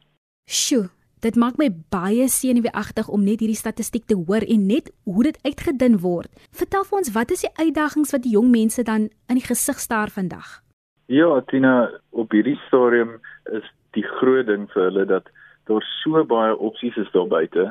Sjoe, 0.45 0.89
dit 1.19 1.35
maak 1.35 1.57
my 1.57 1.69
baie 1.89 2.27
senuweeagtig 2.27 3.07
om 3.07 3.23
net 3.23 3.39
hierdie 3.39 3.63
statistiek 3.63 4.05
te 4.05 4.15
hoor 4.15 4.41
en 4.47 4.67
net 4.67 4.91
hoe 5.03 5.23
dit 5.23 5.39
uitgedun 5.41 5.99
word. 5.99 6.29
Vertel 6.51 6.83
vir 6.83 6.97
ons, 6.97 7.11
wat 7.11 7.31
is 7.31 7.41
die 7.41 7.55
uitdagings 7.55 8.11
wat 8.11 8.23
die 8.23 8.31
jong 8.31 8.49
mense 8.51 8.83
dan 8.83 9.09
in 9.27 9.35
die 9.35 9.47
gesig 9.47 9.79
staar 9.79 10.09
vandag? 10.09 10.66
Ja, 11.07 11.41
Tina, 11.47 11.89
op 12.09 12.33
hierdie 12.35 12.57
stadium 12.65 13.13
is 13.55 13.63
die 13.95 14.03
groot 14.03 14.49
ding 14.49 14.65
vir 14.73 14.89
hulle 14.89 15.05
dat 15.07 15.29
daar 15.69 15.85
so 16.03 16.19
baie 16.27 16.51
opsies 16.69 16.97
is 16.99 17.11
daar 17.13 17.29
buite 17.31 17.69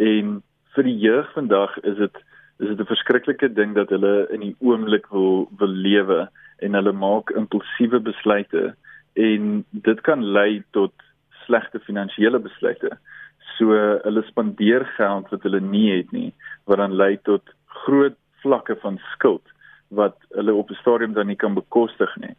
en 0.00 0.38
vir 0.76 0.86
die 0.86 0.94
jeug 1.02 1.28
vandag 1.34 1.74
is 1.82 1.98
dit 2.00 2.16
is 2.64 2.70
dit 2.70 2.80
'n 2.80 2.88
verskriklike 2.88 3.52
ding 3.58 3.74
dat 3.74 3.92
hulle 3.92 4.24
in 4.32 4.40
die 4.40 4.56
oomblik 4.64 5.06
wil 5.12 5.50
wil 5.60 5.74
lewe 5.88 6.28
en 6.64 6.74
hulle 6.80 6.92
maak 6.92 7.30
impulsiewe 7.30 8.00
besluite 8.00 8.74
en 9.12 9.64
dit 9.70 10.00
kan 10.08 10.24
lei 10.24 10.64
tot 10.72 10.92
slegte 11.44 11.78
finansiële 11.80 12.38
besluite. 12.40 12.96
So 13.58 13.76
hulle 14.04 14.24
spandeer 14.32 14.84
geld 14.96 15.28
wat 15.28 15.42
hulle 15.42 15.60
nie 15.60 15.90
het 15.92 16.12
nie 16.12 16.32
wat 16.64 16.78
dan 16.78 16.96
lei 16.96 17.16
tot 17.22 17.42
groot 17.84 18.16
vlakke 18.40 18.76
van 18.80 18.98
skuld 19.12 19.44
wat 19.88 20.16
hulle 20.32 20.54
op 20.54 20.70
'n 20.70 20.80
stadium 20.80 21.12
dan 21.12 21.26
nie 21.26 21.36
kan 21.36 21.54
bekostig 21.54 22.16
nie. 22.16 22.36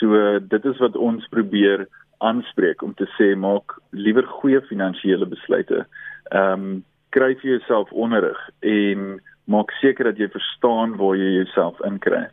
So 0.00 0.38
dit 0.40 0.64
is 0.64 0.78
wat 0.80 0.96
ons 0.96 1.26
probeer 1.32 1.86
aanspreek 2.24 2.82
om 2.82 2.94
te 2.96 3.08
sê 3.16 3.32
maak 3.36 3.76
liewer 3.96 4.26
goeie 4.40 4.60
finansiële 4.72 5.28
besluite. 5.28 5.84
Ehm 6.32 6.70
um, 6.70 6.78
kry 7.10 7.34
vir 7.40 7.56
jouself 7.56 7.88
onderrig 7.90 8.38
en 8.62 9.16
maak 9.50 9.72
seker 9.80 10.06
dat 10.06 10.20
jy 10.22 10.28
verstaan 10.30 10.92
waar 11.00 11.16
jy 11.18 11.32
jouself 11.40 11.80
inkry. 11.82 12.28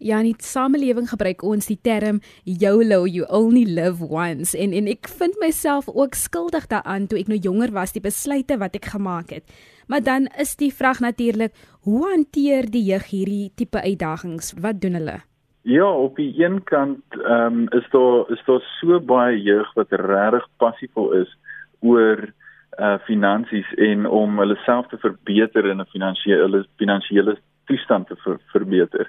Ja, 0.00 0.20
in 0.22 0.30
die 0.30 0.44
samelewing 0.46 1.10
gebruik 1.10 1.42
ons 1.44 1.66
die 1.68 1.80
term 1.82 2.22
YOLO, 2.48 3.02
you 3.10 3.26
only 3.28 3.66
live 3.68 4.06
once 4.06 4.54
en 4.56 4.72
en 4.72 4.86
ek 4.88 5.10
vind 5.18 5.34
myself 5.42 5.90
ook 5.90 6.14
skuldig 6.14 6.70
daaraan 6.70 7.08
toe 7.10 7.18
ek 7.20 7.28
nou 7.28 7.40
jonger 7.42 7.74
was 7.74 7.92
die 7.92 8.04
besluite 8.04 8.56
wat 8.62 8.78
ek 8.78 8.92
gemaak 8.94 9.34
het. 9.34 9.44
Maar 9.90 10.06
dan 10.06 10.30
is 10.38 10.54
die 10.56 10.70
vraag 10.72 11.02
natuurlik, 11.02 11.52
hoe 11.84 12.06
hanteer 12.08 12.70
die 12.70 12.86
jeug 12.86 13.10
hierdie 13.10 13.50
tipe 13.58 13.82
uitdagings? 13.82 14.54
Wat 14.62 14.80
doen 14.80 14.96
hulle? 14.96 15.18
Ja, 15.62 15.84
op 15.84 16.16
die 16.16 16.44
een 16.44 16.62
kant 16.64 17.02
ehm 17.10 17.58
um, 17.58 17.68
is 17.68 17.88
daar 17.90 18.30
is 18.30 18.42
daar 18.44 18.60
so 18.80 19.00
baie 19.00 19.42
jeug 19.42 19.72
wat 19.72 19.90
regtig 19.90 20.46
passievol 20.56 21.12
is 21.12 21.36
oor 21.80 22.32
uh 22.78 22.98
finansies 23.04 23.74
en 23.74 24.06
om 24.06 24.38
hulle 24.38 24.56
self 24.64 24.86
te 24.88 24.98
verbeter 24.98 25.66
in 25.66 25.80
'n 25.80 25.92
finansiële 25.92 26.66
finansiële 26.76 27.36
toestand 27.64 28.06
te 28.06 28.16
ver, 28.16 28.38
verbeter. 28.46 29.08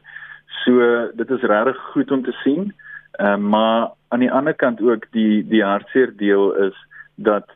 So 0.63 1.07
dit 1.13 1.29
is 1.29 1.41
regtig 1.41 1.77
goed 1.77 2.11
om 2.11 2.23
te 2.23 2.35
sien. 2.43 2.73
Ehm 3.11 3.43
uh, 3.43 3.49
maar 3.49 3.91
aan 4.07 4.19
die 4.19 4.31
ander 4.31 4.53
kant 4.53 4.81
ook 4.81 5.05
die 5.11 5.47
die 5.47 5.63
hartseer 5.63 6.17
deel 6.17 6.55
is 6.55 6.75
dat 7.15 7.47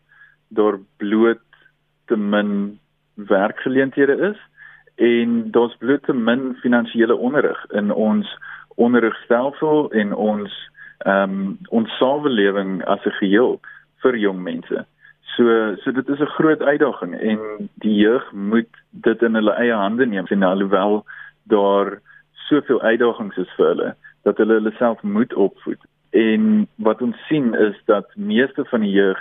daar 0.47 0.79
bloot 0.97 1.43
te 2.05 2.17
min 2.17 2.79
werkgeleenthede 3.13 4.17
is 4.31 4.39
en 4.95 5.51
daar's 5.51 5.75
bloot 5.77 6.03
te 6.03 6.13
min 6.13 6.55
finansiële 6.61 7.15
onderrig 7.15 7.65
in 7.71 7.91
ons 7.91 8.37
onderrigstelsel 8.75 9.91
en 9.91 10.13
ons 10.13 10.53
ehm 11.05 11.31
um, 11.31 11.57
ons 11.69 11.97
samelewing 11.97 12.83
as 12.85 13.05
'n 13.05 13.17
geheel 13.19 13.59
vir 14.01 14.15
jong 14.17 14.43
mense. 14.43 14.85
So 15.35 15.75
so 15.83 15.91
dit 15.91 16.09
is 16.09 16.19
'n 16.19 16.35
groot 16.37 16.61
uitdaging 16.61 17.13
en 17.19 17.69
die 17.73 17.95
jeug 17.95 18.31
moet 18.31 18.71
dit 18.91 19.21
in 19.21 19.35
hulle 19.35 19.53
eie 19.53 19.73
hande 19.73 20.05
neem 20.05 20.25
en 20.25 20.43
alhoewel 20.43 21.05
daar 21.43 22.01
soveel 22.47 22.81
uitdagings 22.81 23.37
is 23.37 23.51
vir 23.57 23.65
hulle 23.65 23.95
dat 24.23 24.37
hulle 24.37 24.53
hulle 24.53 24.71
self 24.77 25.01
moet 25.01 25.33
opvoed. 25.33 25.81
En 26.09 26.67
wat 26.75 27.01
ons 27.01 27.17
sien 27.27 27.53
is 27.53 27.77
dat 27.85 28.15
meeste 28.15 28.65
van 28.65 28.81
die 28.81 28.91
jeug 28.91 29.19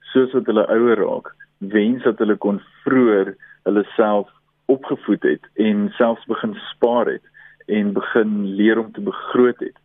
soos 0.00 0.32
wat 0.32 0.46
hulle 0.46 0.66
ouer 0.66 0.96
raak, 0.96 1.34
wens 1.58 2.02
dat 2.02 2.18
hulle 2.18 2.36
kon 2.36 2.62
vroeër 2.84 3.34
hulle 3.62 3.84
self 3.96 4.30
opgevoed 4.66 5.22
het 5.22 5.44
en 5.54 5.92
selfs 5.96 6.24
begin 6.24 6.54
spaar 6.54 7.06
het 7.06 7.22
en 7.66 7.92
begin 7.92 8.54
leer 8.58 8.78
om 8.78 8.92
te 8.92 9.00
begroot 9.00 9.58
het. 9.60 9.76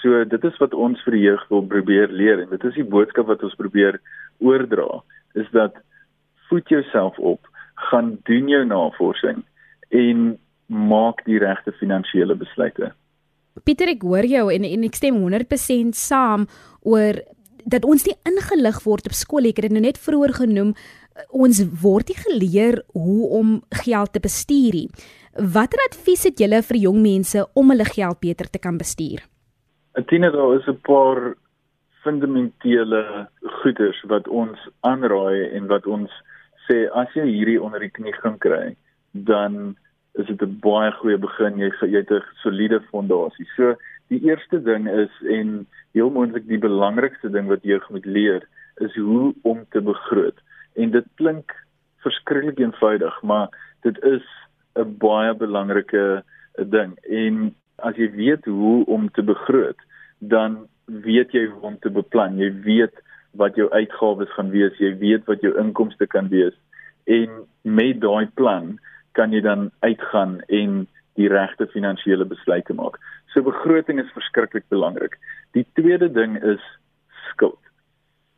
So 0.00 0.24
dit 0.24 0.44
is 0.44 0.56
wat 0.62 0.74
ons 0.74 1.02
vir 1.04 1.16
die 1.16 1.24
jeug 1.26 1.44
wil 1.52 1.64
probeer 1.68 2.12
leer 2.12 2.42
en 2.44 2.52
dit 2.52 2.64
is 2.64 2.78
die 2.78 2.86
boodskap 2.86 3.28
wat 3.30 3.44
ons 3.46 3.56
probeer 3.58 4.00
oordra 4.44 5.02
is 5.36 5.48
dat 5.52 5.76
voed 6.48 6.68
jouself 6.68 7.18
op, 7.18 7.48
gaan 7.90 8.16
doen 8.28 8.48
jou 8.48 8.64
navorsing 8.64 9.42
en 9.88 10.36
maak 10.66 11.24
die 11.26 11.38
regte 11.38 11.72
finansiële 11.80 12.34
besluite. 12.38 12.92
Pieter 13.64 13.90
ek 13.92 14.04
hoor 14.04 14.26
jou 14.28 14.48
en 14.52 14.64
en 14.68 14.84
ek 14.88 14.98
stem 14.98 15.18
100% 15.22 15.96
saam 15.96 16.46
oor 16.84 17.20
dat 17.66 17.84
ons 17.84 18.04
nie 18.06 18.14
ingelig 18.28 18.82
word 18.84 19.08
op 19.10 19.16
skool 19.16 19.48
ek 19.48 19.60
het 19.60 19.68
dit 19.68 19.74
nou 19.74 19.82
net 19.84 19.98
vroeër 19.98 20.36
genoem 20.40 20.74
ons 21.30 21.62
word 21.82 22.08
nie 22.08 22.18
geleer 22.18 22.82
hoe 22.92 23.28
om 23.38 23.62
geld 23.84 24.12
te 24.12 24.20
bestuur 24.20 24.72
nie. 24.72 24.88
Watter 25.36 25.80
advies 25.90 26.24
het 26.24 26.38
julle 26.40 26.62
vir 26.62 26.76
jong 26.76 27.02
mense 27.02 27.42
om 27.54 27.70
hulle 27.70 27.84
geld 27.84 28.20
beter 28.20 28.48
te 28.50 28.58
kan 28.58 28.78
bestuur? 28.78 29.24
Etienne, 29.96 30.30
daar 30.30 30.56
is 30.56 30.66
'n 30.68 30.80
paar 30.82 31.36
fundamentele 32.02 33.28
goeders 33.62 34.02
wat 34.06 34.28
ons 34.28 34.58
aanraai 34.80 35.50
en 35.56 35.66
wat 35.66 35.86
ons 35.86 36.10
sê 36.68 36.88
as 36.92 37.08
jy 37.14 37.26
hierdie 37.26 37.62
onder 37.62 37.80
die 37.80 37.90
knie 37.90 38.12
gaan 38.12 38.38
kry, 38.38 38.76
dan 39.12 39.76
is 40.14 40.26
dit 40.26 40.42
'n 40.42 40.58
baie 40.60 40.92
goeie 40.92 41.18
begin. 41.18 41.58
Jy 41.58 41.70
jy 41.80 41.98
het 42.02 42.10
'n 42.10 42.22
soliede 42.42 42.80
fondasie. 42.90 43.46
So 43.56 43.74
die 44.08 44.20
eerste 44.24 44.62
ding 44.62 44.88
is 44.88 45.10
en 45.28 45.66
heel 45.92 46.10
moontlik 46.10 46.46
die 46.46 46.58
belangrikste 46.58 47.30
ding 47.30 47.48
wat 47.48 47.62
jy 47.62 47.80
moet 47.90 48.06
leer 48.06 48.42
is 48.76 48.94
hoe 48.94 49.34
om 49.42 49.64
te 49.70 49.80
begroot. 49.80 50.38
En 50.76 50.90
dit 50.90 51.06
klink 51.20 51.54
verskriklik 52.04 52.58
eenvoudig, 52.58 53.22
maar 53.22 53.48
dit 53.82 53.98
is 54.04 54.24
'n 54.76 54.96
baie 54.98 55.34
belangrike 55.34 56.22
ding. 56.56 56.98
En 57.02 57.54
as 57.76 57.96
jy 57.96 58.10
weet 58.10 58.44
hoe 58.44 58.84
om 58.86 59.10
te 59.10 59.22
begroot, 59.22 59.80
dan 60.18 60.68
weet 60.84 61.32
jy 61.32 61.46
hoe 61.46 61.62
om 61.62 61.78
te 61.78 61.90
beplan. 61.90 62.38
Jy 62.38 62.52
weet 62.62 62.94
wat 63.32 63.56
jou 63.56 63.70
uitgawes 63.70 64.32
gaan 64.32 64.50
wees, 64.50 64.78
jy 64.78 64.96
weet 64.98 65.24
wat 65.24 65.40
jou 65.40 65.58
inkomste 65.58 66.06
kan 66.06 66.28
wees 66.28 66.54
en 67.06 67.46
met 67.62 68.00
daai 68.00 68.26
plan 68.34 68.76
kan 69.12 69.32
jy 69.32 69.40
dan 69.40 69.70
uitgaan 69.80 70.40
en 70.52 70.84
die 71.16 71.28
regte 71.32 71.68
finansiële 71.72 72.26
besluite 72.28 72.74
maak. 72.76 72.98
So 73.32 73.42
begroting 73.46 74.00
is 74.02 74.12
verskriklik 74.12 74.66
belangrik. 74.68 75.16
Die 75.56 75.64
tweede 75.78 76.10
ding 76.12 76.36
is 76.42 76.62
skuld. 77.30 77.60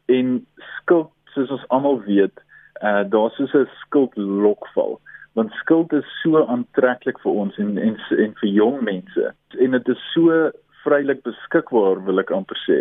En 0.07 0.47
skuld, 0.77 1.11
soos 1.35 1.51
ons 1.51 1.69
almal 1.69 2.01
weet, 2.07 2.41
uh 2.83 3.03
daar's 3.11 3.37
so 3.37 3.45
'n 3.59 3.69
skuldlokval 3.85 5.01
want 5.39 5.53
skuld 5.53 5.93
is 5.93 6.07
so 6.23 6.41
aantreklik 6.45 7.19
vir 7.23 7.37
ons 7.43 7.59
en 7.63 7.77
en 7.79 7.97
en 8.25 8.33
vir 8.41 8.51
jong 8.51 8.79
mense. 8.83 9.33
En 9.65 9.77
dit 9.77 9.91
is 9.95 10.07
so 10.13 10.39
vrylik 10.85 11.23
beskikbaar 11.27 12.01
wil 12.07 12.23
ek 12.23 12.33
amper 12.35 12.59
sê 12.65 12.79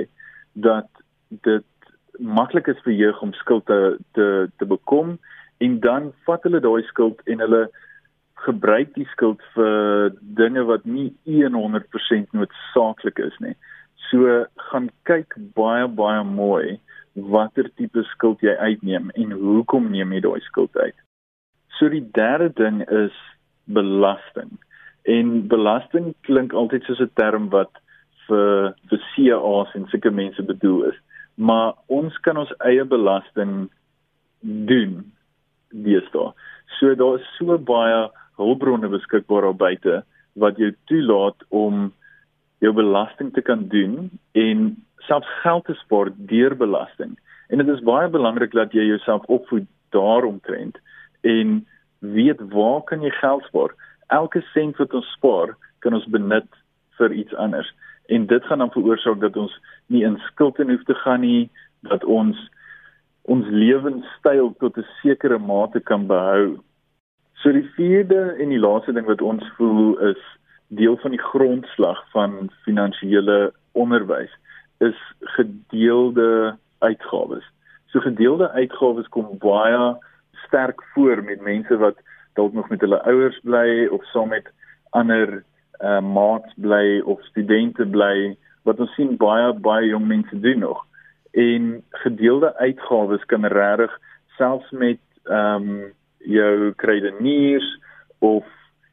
dat 0.68 0.90
dit 1.46 1.92
maklik 2.40 2.70
is 2.74 2.80
vir 2.86 2.96
jeug 2.98 3.22
om 3.22 3.34
skuld 3.42 3.66
te 3.70 3.82
te 4.18 4.28
te 4.58 4.66
bekom. 4.66 5.18
En 5.66 5.80
dan 5.86 6.10
vat 6.26 6.44
hulle 6.50 6.64
daai 6.64 6.84
skuld 6.90 7.22
en 7.26 7.46
hulle 7.46 7.64
gebruik 8.48 8.94
die 8.96 9.08
skuld 9.14 9.42
vir 9.54 10.12
dinge 10.40 10.66
wat 10.70 10.86
nie 10.86 11.10
100% 11.26 12.34
noodsaaklik 12.38 13.22
is 13.30 13.38
nie. 13.46 13.56
So 14.10 14.46
gaan 14.70 14.90
kyk 15.10 15.38
baie 15.58 15.88
baie 16.02 16.24
mooi 16.24 16.78
watter 17.18 17.70
tipe 17.76 18.04
skuld 18.14 18.42
jy 18.46 18.54
uitneem 18.62 19.10
en 19.16 19.32
hoekom 19.32 19.90
neem 19.92 20.14
jy 20.14 20.22
daai 20.22 20.42
skuld 20.46 20.78
uit. 20.78 20.96
So 21.78 21.90
die 21.90 22.06
derde 22.14 22.52
ding 22.58 22.84
is 22.90 23.16
belasting. 23.66 24.54
En 25.10 25.48
belasting 25.48 26.14
klink 26.28 26.54
altyd 26.54 26.84
soos 26.84 27.02
'n 27.02 27.12
term 27.16 27.50
wat 27.50 27.72
vir 28.28 28.76
vir 28.90 29.00
CA's 29.14 29.76
en 29.76 29.88
sulke 29.88 30.12
mense 30.12 30.44
bedoel 30.44 30.84
is. 30.92 30.98
Maar 31.36 31.74
ons 31.88 32.18
kan 32.26 32.38
ons 32.38 32.54
eie 32.60 32.86
belasting 32.86 33.70
doen 34.42 35.12
deesdae. 35.70 36.34
So 36.80 36.96
daar 36.96 37.20
is 37.20 37.28
so 37.38 37.58
baie 37.58 38.10
hulpbronne 38.38 38.90
beskikbaar 38.90 39.44
op 39.44 39.58
buite 39.58 40.04
wat 40.34 40.58
jou 40.58 40.72
toelaat 40.86 41.44
om 41.50 41.94
jou 42.60 42.74
belasting 42.74 43.34
te 43.34 43.42
kan 43.42 43.68
doen 43.68 44.10
en 44.32 44.76
selfs 45.08 45.32
geld 45.42 45.66
te 45.66 45.74
spaar 45.74 46.12
deur 46.16 46.56
belasting. 46.58 47.18
En 47.48 47.58
dit 47.64 47.68
is 47.68 47.84
baie 47.88 48.10
belangrik 48.12 48.52
dat 48.52 48.76
jy 48.76 48.86
jouself 48.90 49.26
opvoed 49.32 49.68
daaromtrent 49.96 50.78
en 51.22 51.68
weet 52.00 52.42
waar 52.52 52.84
kan 52.84 53.02
jy 53.02 53.12
geld 53.20 53.44
spaar? 53.48 53.74
Elke 54.08 54.42
sent 54.54 54.78
wat 54.78 54.94
ons 54.94 55.12
spaar, 55.16 55.56
kan 55.80 55.94
ons 55.94 56.08
benut 56.12 56.48
vir 57.00 57.12
iets 57.12 57.36
anders 57.36 57.72
en 58.08 58.26
dit 58.26 58.44
gaan 58.44 58.64
dan 58.64 58.72
veroorsaak 58.72 59.20
dat 59.20 59.38
ons 59.38 59.54
nie 59.92 60.04
in 60.04 60.18
skuld 60.30 60.58
hoef 60.58 60.84
te 60.84 60.96
gaan 61.04 61.22
nie 61.22 61.50
dat 61.88 62.04
ons 62.04 62.38
ons 63.28 63.48
lewenstyl 63.52 64.54
tot 64.60 64.78
'n 64.78 64.88
sekere 65.02 65.40
mate 65.40 65.80
kan 65.80 66.08
behou. 66.08 66.60
So 67.34 67.52
die 67.52 67.70
vierde 67.76 68.36
en 68.40 68.50
die 68.50 68.60
laaste 68.60 68.94
ding 68.94 69.06
wat 69.06 69.22
ons 69.22 69.44
voel 69.58 70.00
is 70.00 70.22
deel 70.68 70.98
van 70.98 71.12
die 71.12 71.26
grondslag 71.32 72.00
van 72.12 72.50
finansiële 72.64 73.52
onderwys 73.72 74.32
is 74.78 74.98
gedeelde 75.20 76.58
uitgawes. 76.80 77.46
So 77.86 78.00
gedeelde 78.00 78.52
uitgawes 78.52 79.08
kom 79.08 79.38
baie 79.42 79.96
sterk 80.46 80.84
voor 80.94 81.24
met 81.24 81.42
mense 81.42 81.78
wat 81.78 81.98
dalk 82.34 82.54
nog 82.54 82.70
met 82.70 82.82
hulle 82.82 83.02
ouers 83.04 83.40
bly 83.44 83.88
of 83.92 84.06
saam 84.14 84.30
met 84.30 84.52
ander 84.90 85.44
uh, 85.82 86.02
maats 86.02 86.54
bly 86.56 87.00
of 87.00 87.24
studente 87.24 87.86
bly 87.86 88.36
wat 88.68 88.80
ons 88.80 88.94
sien 88.96 89.16
baie 89.18 89.54
baie 89.54 89.90
jong 89.90 90.08
mense 90.08 90.40
doen 90.40 90.60
nog 90.66 90.84
en 91.38 91.84
gedeelde 92.04 92.54
uitgawes 92.58 93.26
kan 93.26 93.46
regtig 93.46 93.94
selfs 94.38 94.72
met 94.72 95.02
ehm 95.24 95.70
um, 95.70 95.94
jou 96.28 96.74
kredeniers 96.76 97.68
of 98.20 98.46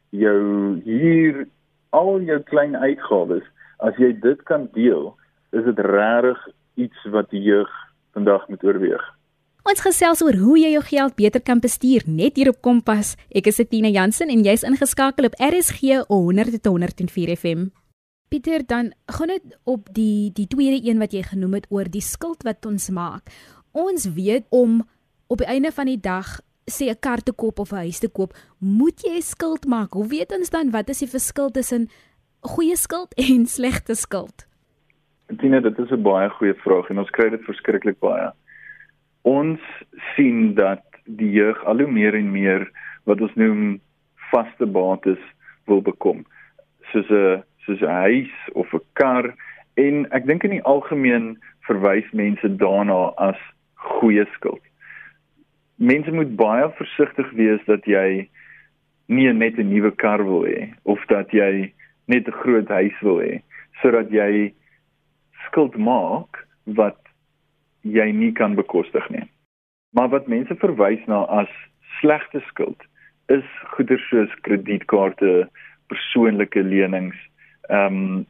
jou 0.09 0.41
huur 0.85 1.45
al 1.89 2.21
jou 2.21 2.39
klein 2.51 2.77
uitgawes 2.77 3.43
as 3.77 3.97
jy 3.99 4.11
dit 4.23 4.43
kan 4.49 4.69
deel 4.77 5.09
is 5.55 5.65
dit 5.67 5.79
regtig 5.79 6.47
iets 6.75 7.11
wat 7.11 7.29
die 7.31 7.41
jeug 7.41 7.71
vandag 8.13 8.47
moet 8.51 8.63
oorweeg 8.63 9.05
Ons 9.65 9.81
gesels 9.81 10.19
oor 10.21 10.35
hoe 10.37 10.59
jy 10.61 10.75
jou 10.75 10.81
geld 10.85 11.15
beter 11.17 11.41
kan 11.41 11.57
bestuur 11.57 12.03
net 12.05 12.35
hier 12.37 12.51
op 12.51 12.59
Kompas. 12.61 13.15
Ek 13.33 13.47
is 13.49 13.57
Etienne 13.63 13.89
Jansen 13.89 14.29
en 14.29 14.43
jy's 14.45 14.61
ingeskakel 14.61 15.25
op 15.25 15.37
RSG 15.41 16.03
100.104 16.05 17.33
FM. 17.33 17.63
Pieter, 18.29 18.61
dan 18.61 18.91
gaan 19.09 19.33
dit 19.33 19.57
op 19.65 19.89
die 19.89 20.29
die 20.37 20.45
tweede 20.45 20.85
een 20.85 21.01
wat 21.01 21.17
jy 21.17 21.23
genoem 21.25 21.57
het 21.57 21.65
oor 21.73 21.89
die 21.89 22.05
skuld 22.05 22.45
wat 22.45 22.61
ons 22.69 22.91
maak. 22.93 23.33
Ons 23.73 24.05
weet 24.13 24.45
om 24.53 24.83
op 25.33 25.41
die 25.41 25.49
einde 25.49 25.73
van 25.73 25.89
die 25.89 25.97
dag 25.97 26.37
sê 26.69 26.93
'n 26.93 27.01
kar 27.01 27.25
te 27.25 27.33
koop 27.33 27.57
of 27.59 27.73
'n 27.73 27.89
huis 27.89 27.99
te 27.99 28.07
koop, 28.07 28.37
moet 28.59 29.01
jy 29.01 29.17
skuld 29.21 29.65
maak. 29.65 29.93
Hoe 29.93 30.07
weet 30.07 30.31
ons 30.31 30.49
dan 30.49 30.69
wat 30.69 30.89
is 30.89 30.99
die 31.01 31.09
verskil 31.09 31.49
tussen 31.49 31.89
goeie 32.41 32.77
skuld 32.77 33.13
en 33.17 33.47
slegte 33.57 33.95
skuld? 33.95 34.45
Etienne, 35.27 35.61
dit 35.61 35.79
is 35.79 35.91
'n 35.91 36.01
baie 36.01 36.29
goeie 36.29 36.53
vraag 36.53 36.89
en 36.89 36.99
ons 36.99 37.09
kry 37.09 37.29
dit 37.29 37.43
verskriklik 37.43 37.99
baie 37.99 38.31
ons 39.25 39.61
sien 40.13 40.53
dat 40.53 40.83
die 41.05 41.31
jeug 41.33 41.57
al 41.65 41.81
hoe 41.81 41.91
meer 41.91 42.15
en 42.17 42.29
meer 42.31 42.67
wat 43.09 43.21
ons 43.21 43.33
noem 43.41 43.79
vaste 44.29 44.67
bates 44.69 45.21
wil 45.69 45.81
bekom 45.81 46.23
soos 46.91 47.09
'n 47.09 47.41
soos 47.65 47.81
'n 47.81 47.97
huis 48.05 48.33
of 48.53 48.73
'n 48.73 48.85
kar 48.93 49.33
en 49.75 50.05
ek 50.11 50.25
dink 50.25 50.43
in 50.43 50.55
die 50.57 50.67
algemeen 50.73 51.37
verwys 51.67 52.09
mense 52.13 52.47
daarna 52.57 53.13
as 53.17 53.39
goeie 53.73 54.25
skuld. 54.33 54.61
Mense 55.77 56.11
moet 56.11 56.35
baie 56.35 56.69
versigtig 56.77 57.31
wees 57.31 57.65
dat 57.65 57.85
jy 57.85 58.29
nie 59.07 59.33
net 59.33 59.57
'n 59.57 59.73
nuwe 59.73 59.91
kar 59.91 60.23
wil 60.23 60.45
hê 60.45 60.73
of 60.83 61.01
dat 61.07 61.31
jy 61.31 61.73
net 62.07 62.27
'n 62.27 62.39
groot 62.43 62.67
huis 62.67 63.01
wil 63.01 63.19
hê 63.19 63.41
sodat 63.81 64.09
jy 64.09 64.53
skuld 65.47 65.77
maak 65.77 66.41
wat 66.63 66.99
jy 67.81 68.09
nie 68.11 68.31
kan 68.33 68.55
bekostig 68.55 69.05
nie. 69.09 69.25
Maar 69.95 70.09
wat 70.09 70.27
mense 70.27 70.55
verwys 70.59 71.03
na 71.07 71.23
as 71.41 71.51
slegte 71.99 72.41
skuld 72.49 72.81
is 73.33 73.45
goeder 73.75 73.99
soos 74.09 74.33
kredietkaarte, 74.45 75.47
persoonlike 75.89 76.61
lenings, 76.63 77.17
ehm 77.69 77.99
um, 77.99 78.25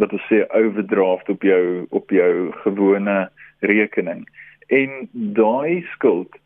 wat 0.00 0.12
ons 0.16 0.24
sê 0.30 0.38
overdraft 0.56 1.28
op 1.28 1.42
jou 1.44 1.86
op 1.90 2.10
jou 2.10 2.52
gewone 2.62 3.16
rekening. 3.60 4.24
En 4.72 5.08
daai 5.12 5.84
skuld 5.92 6.38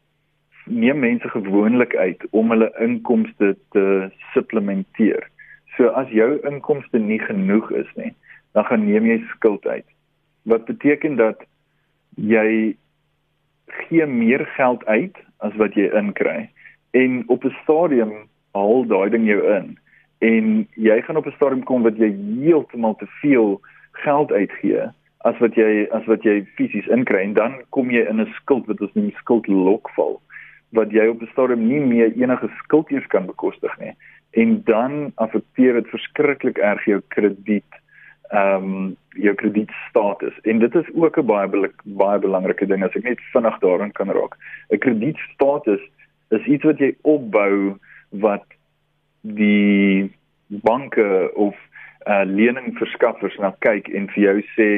neem 0.67 0.99
mense 0.99 1.29
gewoonlik 1.31 1.95
uit 1.97 2.27
om 2.31 2.51
hulle 2.51 2.73
inkomste 2.83 3.55
te 3.71 3.85
supplementeer. 4.33 5.29
So 5.77 5.93
as 5.95 6.11
jou 6.11 6.41
inkomste 6.49 6.99
nie 6.99 7.21
genoeg 7.23 7.71
is 7.71 7.91
nie, 7.95 8.11
dan 8.59 8.67
gaan 8.67 8.87
neem 8.89 9.07
jy 9.07 9.21
skuld 9.31 9.67
uit. 9.67 9.87
Wat 10.47 10.65
beteken 10.65 11.17
dat 11.19 11.43
jy 12.17 12.77
gee 13.67 14.07
meer 14.07 14.47
geld 14.57 14.85
uit 14.87 15.17
as 15.45 15.55
wat 15.61 15.75
jy 15.75 15.91
inkry 15.93 16.49
en 16.91 17.25
op 17.27 17.45
'n 17.45 17.57
stadium 17.63 18.13
haal 18.53 18.87
daai 18.87 19.11
ding 19.11 19.27
jou 19.27 19.41
in 19.57 19.79
en 20.19 20.69
jy 20.75 21.01
gaan 21.03 21.17
op 21.17 21.27
'n 21.27 21.37
stadium 21.37 21.63
kom 21.63 21.83
wat 21.83 21.97
jy 21.97 22.11
heeltemal 22.41 22.95
te 22.97 23.07
veel 23.21 23.61
geld 23.93 24.33
uitgee 24.33 24.89
as 25.19 25.39
wat 25.39 25.55
jy 25.55 25.87
as 25.91 26.05
wat 26.07 26.23
jy 26.23 26.45
fisies 26.57 26.87
inkry 26.87 27.23
en 27.23 27.33
dan 27.33 27.61
kom 27.71 27.91
jy 27.91 28.07
in 28.09 28.21
'n 28.21 28.33
skuld 28.41 28.67
wat 28.67 28.81
ons 28.81 28.95
noem 28.95 29.11
skuldlokval 29.11 30.21
wat 30.71 30.91
jy 30.91 31.07
op 31.07 31.23
'n 31.23 31.33
stadium 31.33 31.69
nie 31.69 31.81
meer 31.81 32.13
enige 32.17 32.49
skuld 32.63 32.91
eens 32.91 33.07
kan 33.07 33.27
bekostig 33.27 33.79
nie 33.79 33.95
en 34.31 34.63
dan 34.65 35.13
affekteer 35.15 35.73
dit 35.73 35.89
verskriklik 35.89 36.59
erg 36.59 36.85
jou 36.85 37.01
krediet 37.09 37.73
ehm 38.31 38.65
um, 38.65 38.97
jou 39.17 39.35
kredietstatus. 39.35 40.35
En 40.43 40.59
dit 40.59 40.75
is 40.75 40.89
ook 40.95 41.19
'n 41.19 41.27
baie 41.27 41.71
baie 41.85 42.19
belangrike 42.19 42.67
ding. 42.67 42.85
As 42.85 42.95
ek 42.95 43.03
net 43.03 43.21
vinnig 43.33 43.59
daarin 43.59 43.93
kan 43.93 44.11
raak. 44.11 44.37
'n 44.71 44.79
Kredietstatus 44.79 45.81
is 46.29 46.45
iets 46.45 46.65
wat 46.65 46.79
jy 46.79 46.95
opbou 47.03 47.79
wat 48.11 48.45
die 49.21 50.11
banke 50.47 51.31
of 51.35 51.55
uh, 52.07 52.23
leningverskaffers 52.25 53.37
na 53.39 53.55
kyk 53.59 53.89
en 53.89 54.09
vir 54.09 54.23
jou 54.23 54.43
sê 54.55 54.69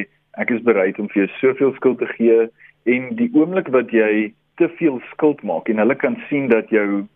ek 0.41 0.51
is 0.51 0.63
bereid 0.63 0.99
om 0.99 1.09
vir 1.09 1.25
jou 1.25 1.31
soveel 1.41 1.75
skuld 1.75 1.99
te 1.99 2.07
gee. 2.07 2.49
En 2.85 3.17
die 3.17 3.31
oomblik 3.35 3.69
wat 3.69 3.91
jy 3.91 4.33
te 4.57 4.69
veel 4.79 5.01
skuld 5.13 5.43
maak 5.43 5.69
en 5.69 5.79
hulle 5.79 5.95
kan 5.95 6.17
sien 6.29 6.49
dat 6.49 6.71
jou 6.71 7.07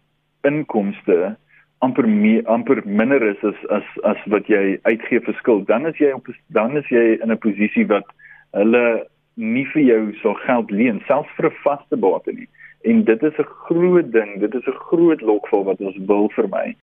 inkomste 0.42 1.37
amper 1.83 2.07
meer 2.09 2.47
amper 2.47 2.83
minder 2.87 3.23
is 3.29 3.40
as 3.42 3.59
as 3.79 3.87
as 4.05 4.21
wat 4.35 4.47
jy 4.51 4.79
uitgee 4.87 5.21
vir 5.27 5.35
skuld, 5.40 5.66
dan 5.66 5.87
is 5.90 5.99
jy 5.99 6.12
op 6.14 6.29
dan 6.59 6.77
is 6.79 6.88
jy 6.88 7.18
in 7.18 7.33
'n 7.33 7.38
posisie 7.38 7.87
wat 7.87 8.07
hulle 8.53 9.07
nie 9.37 9.64
vir 9.73 9.83
jou 9.83 10.03
sal 10.23 10.35
geld 10.47 10.71
leen 10.71 11.01
selfs 11.07 11.35
vir 11.37 11.51
'n 11.51 11.59
vaste 11.64 11.97
bate 11.97 12.33
nie. 12.33 12.49
En 12.85 13.05
dit 13.05 13.23
is 13.23 13.38
'n 13.38 13.53
groot 13.66 14.12
ding, 14.12 14.40
dit 14.40 14.55
is 14.55 14.66
'n 14.66 14.83
groot 14.90 15.21
lokval 15.21 15.64
wat 15.64 15.81
ons 15.81 15.97
wil 16.07 16.29
vermy. 16.31 16.77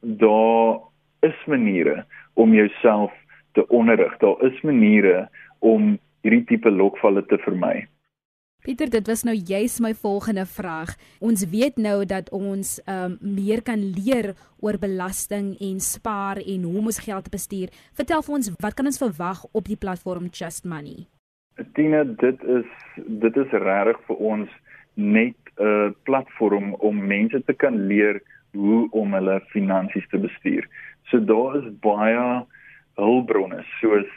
Daar 0.00 0.80
is 1.22 1.44
maniere 1.46 2.04
om 2.34 2.54
jouself 2.54 3.12
te 3.52 3.68
onderrig. 3.68 4.18
Daar 4.18 4.42
is 4.42 4.60
maniere 4.60 5.28
om 5.58 5.98
hierdie 6.22 6.44
tipe 6.44 6.70
lokvalle 6.70 7.26
te 7.26 7.38
vermy. 7.38 7.86
Pieter, 8.64 8.88
dit 8.88 9.06
was 9.06 9.26
nou 9.28 9.34
juis 9.36 9.74
my 9.84 9.90
volgende 9.92 10.46
vraag. 10.48 10.94
Ons 11.20 11.42
weet 11.52 11.76
nou 11.76 11.98
dat 12.08 12.30
ons 12.32 12.78
um, 12.88 13.18
meer 13.20 13.60
kan 13.60 13.82
leer 13.92 14.30
oor 14.64 14.78
belasting 14.80 15.50
en 15.60 15.82
spaar 15.84 16.40
en 16.40 16.64
hoe 16.64 16.78
om 16.80 16.88
ons 16.88 17.02
geld 17.04 17.28
te 17.28 17.34
bestuur. 17.34 17.74
Vertel 17.92 18.24
vir 18.24 18.36
ons, 18.38 18.50
wat 18.64 18.78
kan 18.78 18.88
ons 18.88 19.02
verwag 19.02 19.44
op 19.52 19.68
die 19.68 19.76
platform 19.76 20.32
Just 20.32 20.64
Money? 20.64 21.04
Tina, 21.76 22.06
dit 22.24 22.48
is 22.56 22.72
dit 22.96 23.36
is 23.44 23.54
regtig 23.68 24.00
vir 24.08 24.26
ons 24.32 24.58
net 24.96 25.36
'n 25.60 25.92
platform 26.08 26.72
om 26.80 27.06
mense 27.06 27.44
te 27.44 27.52
kan 27.52 27.76
leer 27.86 28.22
hoe 28.56 28.88
om 28.96 29.12
hulle 29.12 29.40
finansies 29.52 30.08
te 30.08 30.16
bestuur. 30.16 30.64
So 31.12 31.20
daar 31.20 31.60
is 31.60 31.72
baie 31.84 32.46
hulpbronne 32.96 33.60
soos 33.80 34.08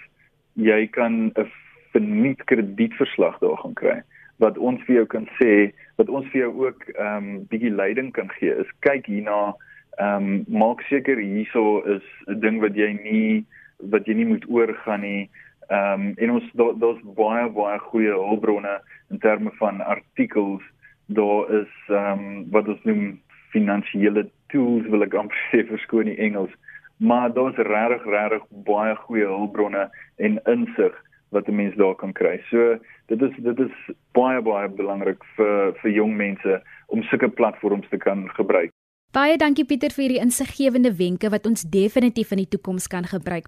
jy 0.55 0.87
kan 0.87 1.35
'n 1.35 1.51
verniet 1.91 2.45
kredietverslag 2.45 3.43
daar 3.43 3.59
gaan 3.59 3.75
kry 3.75 4.03
wat 4.43 4.57
ons 4.57 4.81
vir 4.87 5.01
jou 5.01 5.05
kan 5.05 5.27
sê 5.41 5.71
wat 5.97 6.09
ons 6.09 6.27
vir 6.31 6.45
jou 6.45 6.51
ook 6.65 6.89
ehm 6.95 7.17
um, 7.17 7.45
bietjie 7.51 7.73
leiding 7.73 8.11
kan 8.13 8.29
gee 8.39 8.53
is 8.63 8.73
kyk 8.85 9.09
hierna 9.09 9.55
ehm 9.97 10.27
um, 10.29 10.45
maak 10.61 10.81
seker 10.89 11.17
hierso 11.17 11.81
is 11.95 12.05
'n 12.27 12.39
ding 12.39 12.61
wat 12.61 12.75
jy 12.75 12.93
nie 13.03 13.45
wat 13.77 14.07
jy 14.07 14.13
nie 14.13 14.25
moet 14.25 14.45
oorgaan 14.49 15.01
nie. 15.01 15.29
Ehm 15.69 16.01
um, 16.01 16.13
en 16.17 16.31
ons 16.31 16.51
daar's 16.53 16.79
da 17.03 17.13
baie 17.17 17.49
baie 17.49 17.79
goeie 17.79 18.13
hulpbronne 18.13 18.79
in 19.11 19.19
terme 19.19 19.51
van 19.59 19.81
artikels. 19.81 20.63
Daar 21.07 21.51
is 21.61 21.73
ehm 21.87 22.19
um, 22.19 22.45
wat 22.51 22.67
ons 22.67 22.83
noem 22.83 23.19
finansiële 23.51 24.29
tools 24.53 24.87
wil 24.87 25.03
ek 25.03 25.13
amper 25.13 25.41
sê 25.51 25.65
verskoon 25.67 26.11
die 26.11 26.17
Engels. 26.17 26.53
Maar 26.97 27.33
daar's 27.33 27.57
regtig 27.57 28.05
regtig 28.05 28.47
baie 28.69 28.95
goeie 28.95 29.25
hulpbronne 29.25 29.89
en 30.17 30.39
insig 30.45 30.95
wat 31.29 31.47
'n 31.47 31.55
mens 31.55 31.75
daar 31.75 31.95
kan 31.95 32.13
kry. 32.13 32.41
So 32.49 32.79
dit 33.05 33.21
is 33.21 33.33
dit 33.37 33.59
is 33.59 33.95
baie 34.11 34.41
baie 34.41 34.69
belangrik 34.69 35.23
vir 35.35 35.73
vir 35.81 35.91
jong 35.91 36.15
mense 36.15 36.61
om 36.87 37.03
sulke 37.03 37.29
platforms 37.29 37.89
te 37.89 37.97
kan 37.97 38.29
gebruik. 38.29 38.71
Baie 39.11 39.37
dankie 39.37 39.65
Pieter 39.65 39.89
vir 39.89 40.03
hierdie 40.03 40.23
insiggewende 40.23 40.95
wenke 40.97 41.29
wat 41.29 41.45
ons 41.45 41.63
definitief 41.63 42.31
in 42.31 42.37
die 42.37 42.49
toekoms 42.49 42.87
kan 42.87 43.03
gebruik. 43.03 43.47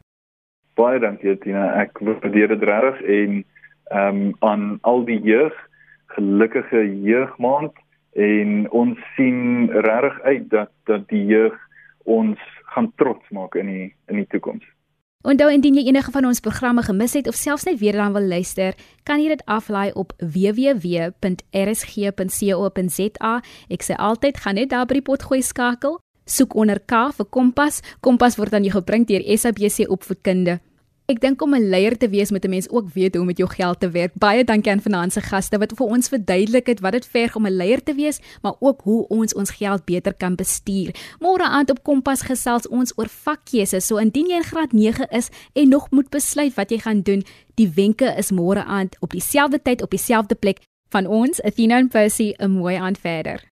Baie 0.76 1.00
dankie 1.00 1.38
Tina. 1.38 1.82
Ek 1.82 2.00
waardeer 2.00 2.48
dit 2.48 2.64
regtig 2.64 3.02
en 3.02 3.46
ehm 3.92 4.16
um, 4.16 4.36
aan 4.40 4.78
al 4.82 5.06
die 5.06 5.20
jeug 5.22 5.54
gelukkige 6.16 7.02
jeugmaand 7.02 7.74
en 8.14 8.70
ons 8.72 9.00
sien 9.16 9.70
regtig 9.72 10.22
uit 10.22 10.50
dat 10.50 10.72
dat 10.86 11.08
die 11.08 11.26
jeug 11.26 11.58
ons 12.04 12.40
gaan 12.74 12.92
trots 12.96 13.30
maak 13.30 13.56
in 13.56 13.66
die 13.66 13.88
in 14.08 14.16
die 14.16 14.28
toekoms. 14.28 14.66
Onthou 15.28 15.50
indien 15.52 15.76
jy 15.76 15.82
enige 15.90 16.14
van 16.16 16.24
ons 16.30 16.40
programme 16.40 16.80
gemis 16.88 17.12
het 17.18 17.26
of 17.28 17.36
selfs 17.36 17.66
net 17.68 17.82
weer 17.82 17.98
dan 18.00 18.14
wil 18.16 18.24
luister, 18.24 18.72
kan 19.04 19.20
jy 19.20 19.28
dit 19.34 19.42
aflaai 19.52 19.92
op 20.00 20.14
www.rsg.co.za. 20.16 21.02
Ek 23.68 23.84
sê 23.84 23.94
altyd 24.00 24.40
gaan 24.40 24.56
net 24.56 24.72
daar 24.72 24.88
by 24.88 24.96
die 25.02 25.04
potgooi 25.10 25.44
skakel, 25.44 26.00
soek 26.24 26.56
onder 26.56 26.80
K 26.80 27.12
vir 27.18 27.28
Kompas. 27.36 27.84
Kompas 28.00 28.40
word 28.40 28.56
aan 28.56 28.64
jou 28.64 28.80
gebring 28.80 29.04
deur 29.12 29.20
SABC 29.36 29.92
Opvoedkunde. 29.92 30.64
Ek 31.10 31.18
dink 31.24 31.42
om 31.42 31.56
'n 31.58 31.70
leier 31.74 31.98
te 31.98 32.08
wees 32.10 32.30
moet 32.30 32.46
'n 32.46 32.50
mens 32.50 32.70
ook 32.70 32.94
weet 32.94 33.14
hoe 33.14 33.22
om 33.22 33.28
met 33.28 33.38
jou 33.38 33.50
geld 33.50 33.80
te 33.80 33.90
werk. 33.90 34.14
Baie 34.14 34.44
dankie 34.44 34.72
aan 34.72 35.12
se 35.12 35.22
gaste 35.22 35.58
wat 35.58 35.74
vir 35.76 35.88
ons 35.88 36.08
verduidelik 36.08 36.68
het 36.68 36.80
wat 36.80 36.92
dit 36.92 37.06
verg 37.06 37.36
om 37.36 37.48
'n 37.48 37.56
leier 37.56 37.84
te 37.84 37.96
wees, 37.96 38.20
maar 38.42 38.54
ook 38.60 38.82
hoe 38.82 39.08
ons 39.08 39.34
ons 39.34 39.50
geld 39.50 39.86
beter 39.86 40.14
kan 40.14 40.36
bestuur. 40.36 40.94
Môre 41.20 41.44
aand 41.44 41.70
op 41.70 41.84
Kompas 41.84 42.22
gesels 42.22 42.68
ons 42.68 42.94
oor 42.96 43.10
vakkeuse. 43.10 43.80
So 43.82 43.98
indien 43.98 44.28
jy 44.28 44.36
in 44.36 44.44
graad 44.44 44.72
9 44.72 45.08
is 45.10 45.30
en 45.54 45.70
nog 45.70 45.92
moet 45.92 46.10
besluit 46.10 46.54
wat 46.54 46.70
jy 46.70 46.78
gaan 46.78 47.02
doen, 47.02 47.24
die 47.56 47.70
wenke 47.70 48.16
is 48.18 48.32
môre 48.32 48.64
aand 48.64 48.96
op 49.00 49.10
dieselfde 49.10 49.62
tyd 49.62 49.82
op 49.82 49.90
dieselfde 49.90 50.36
plek 50.36 50.60
van 50.90 51.08
ons, 51.08 51.42
Athena 51.42 51.78
en 51.78 51.88
Percy, 51.88 52.34
'n 52.38 52.52
mooi 52.52 52.76
aand 52.76 52.98
verder. 53.00 53.50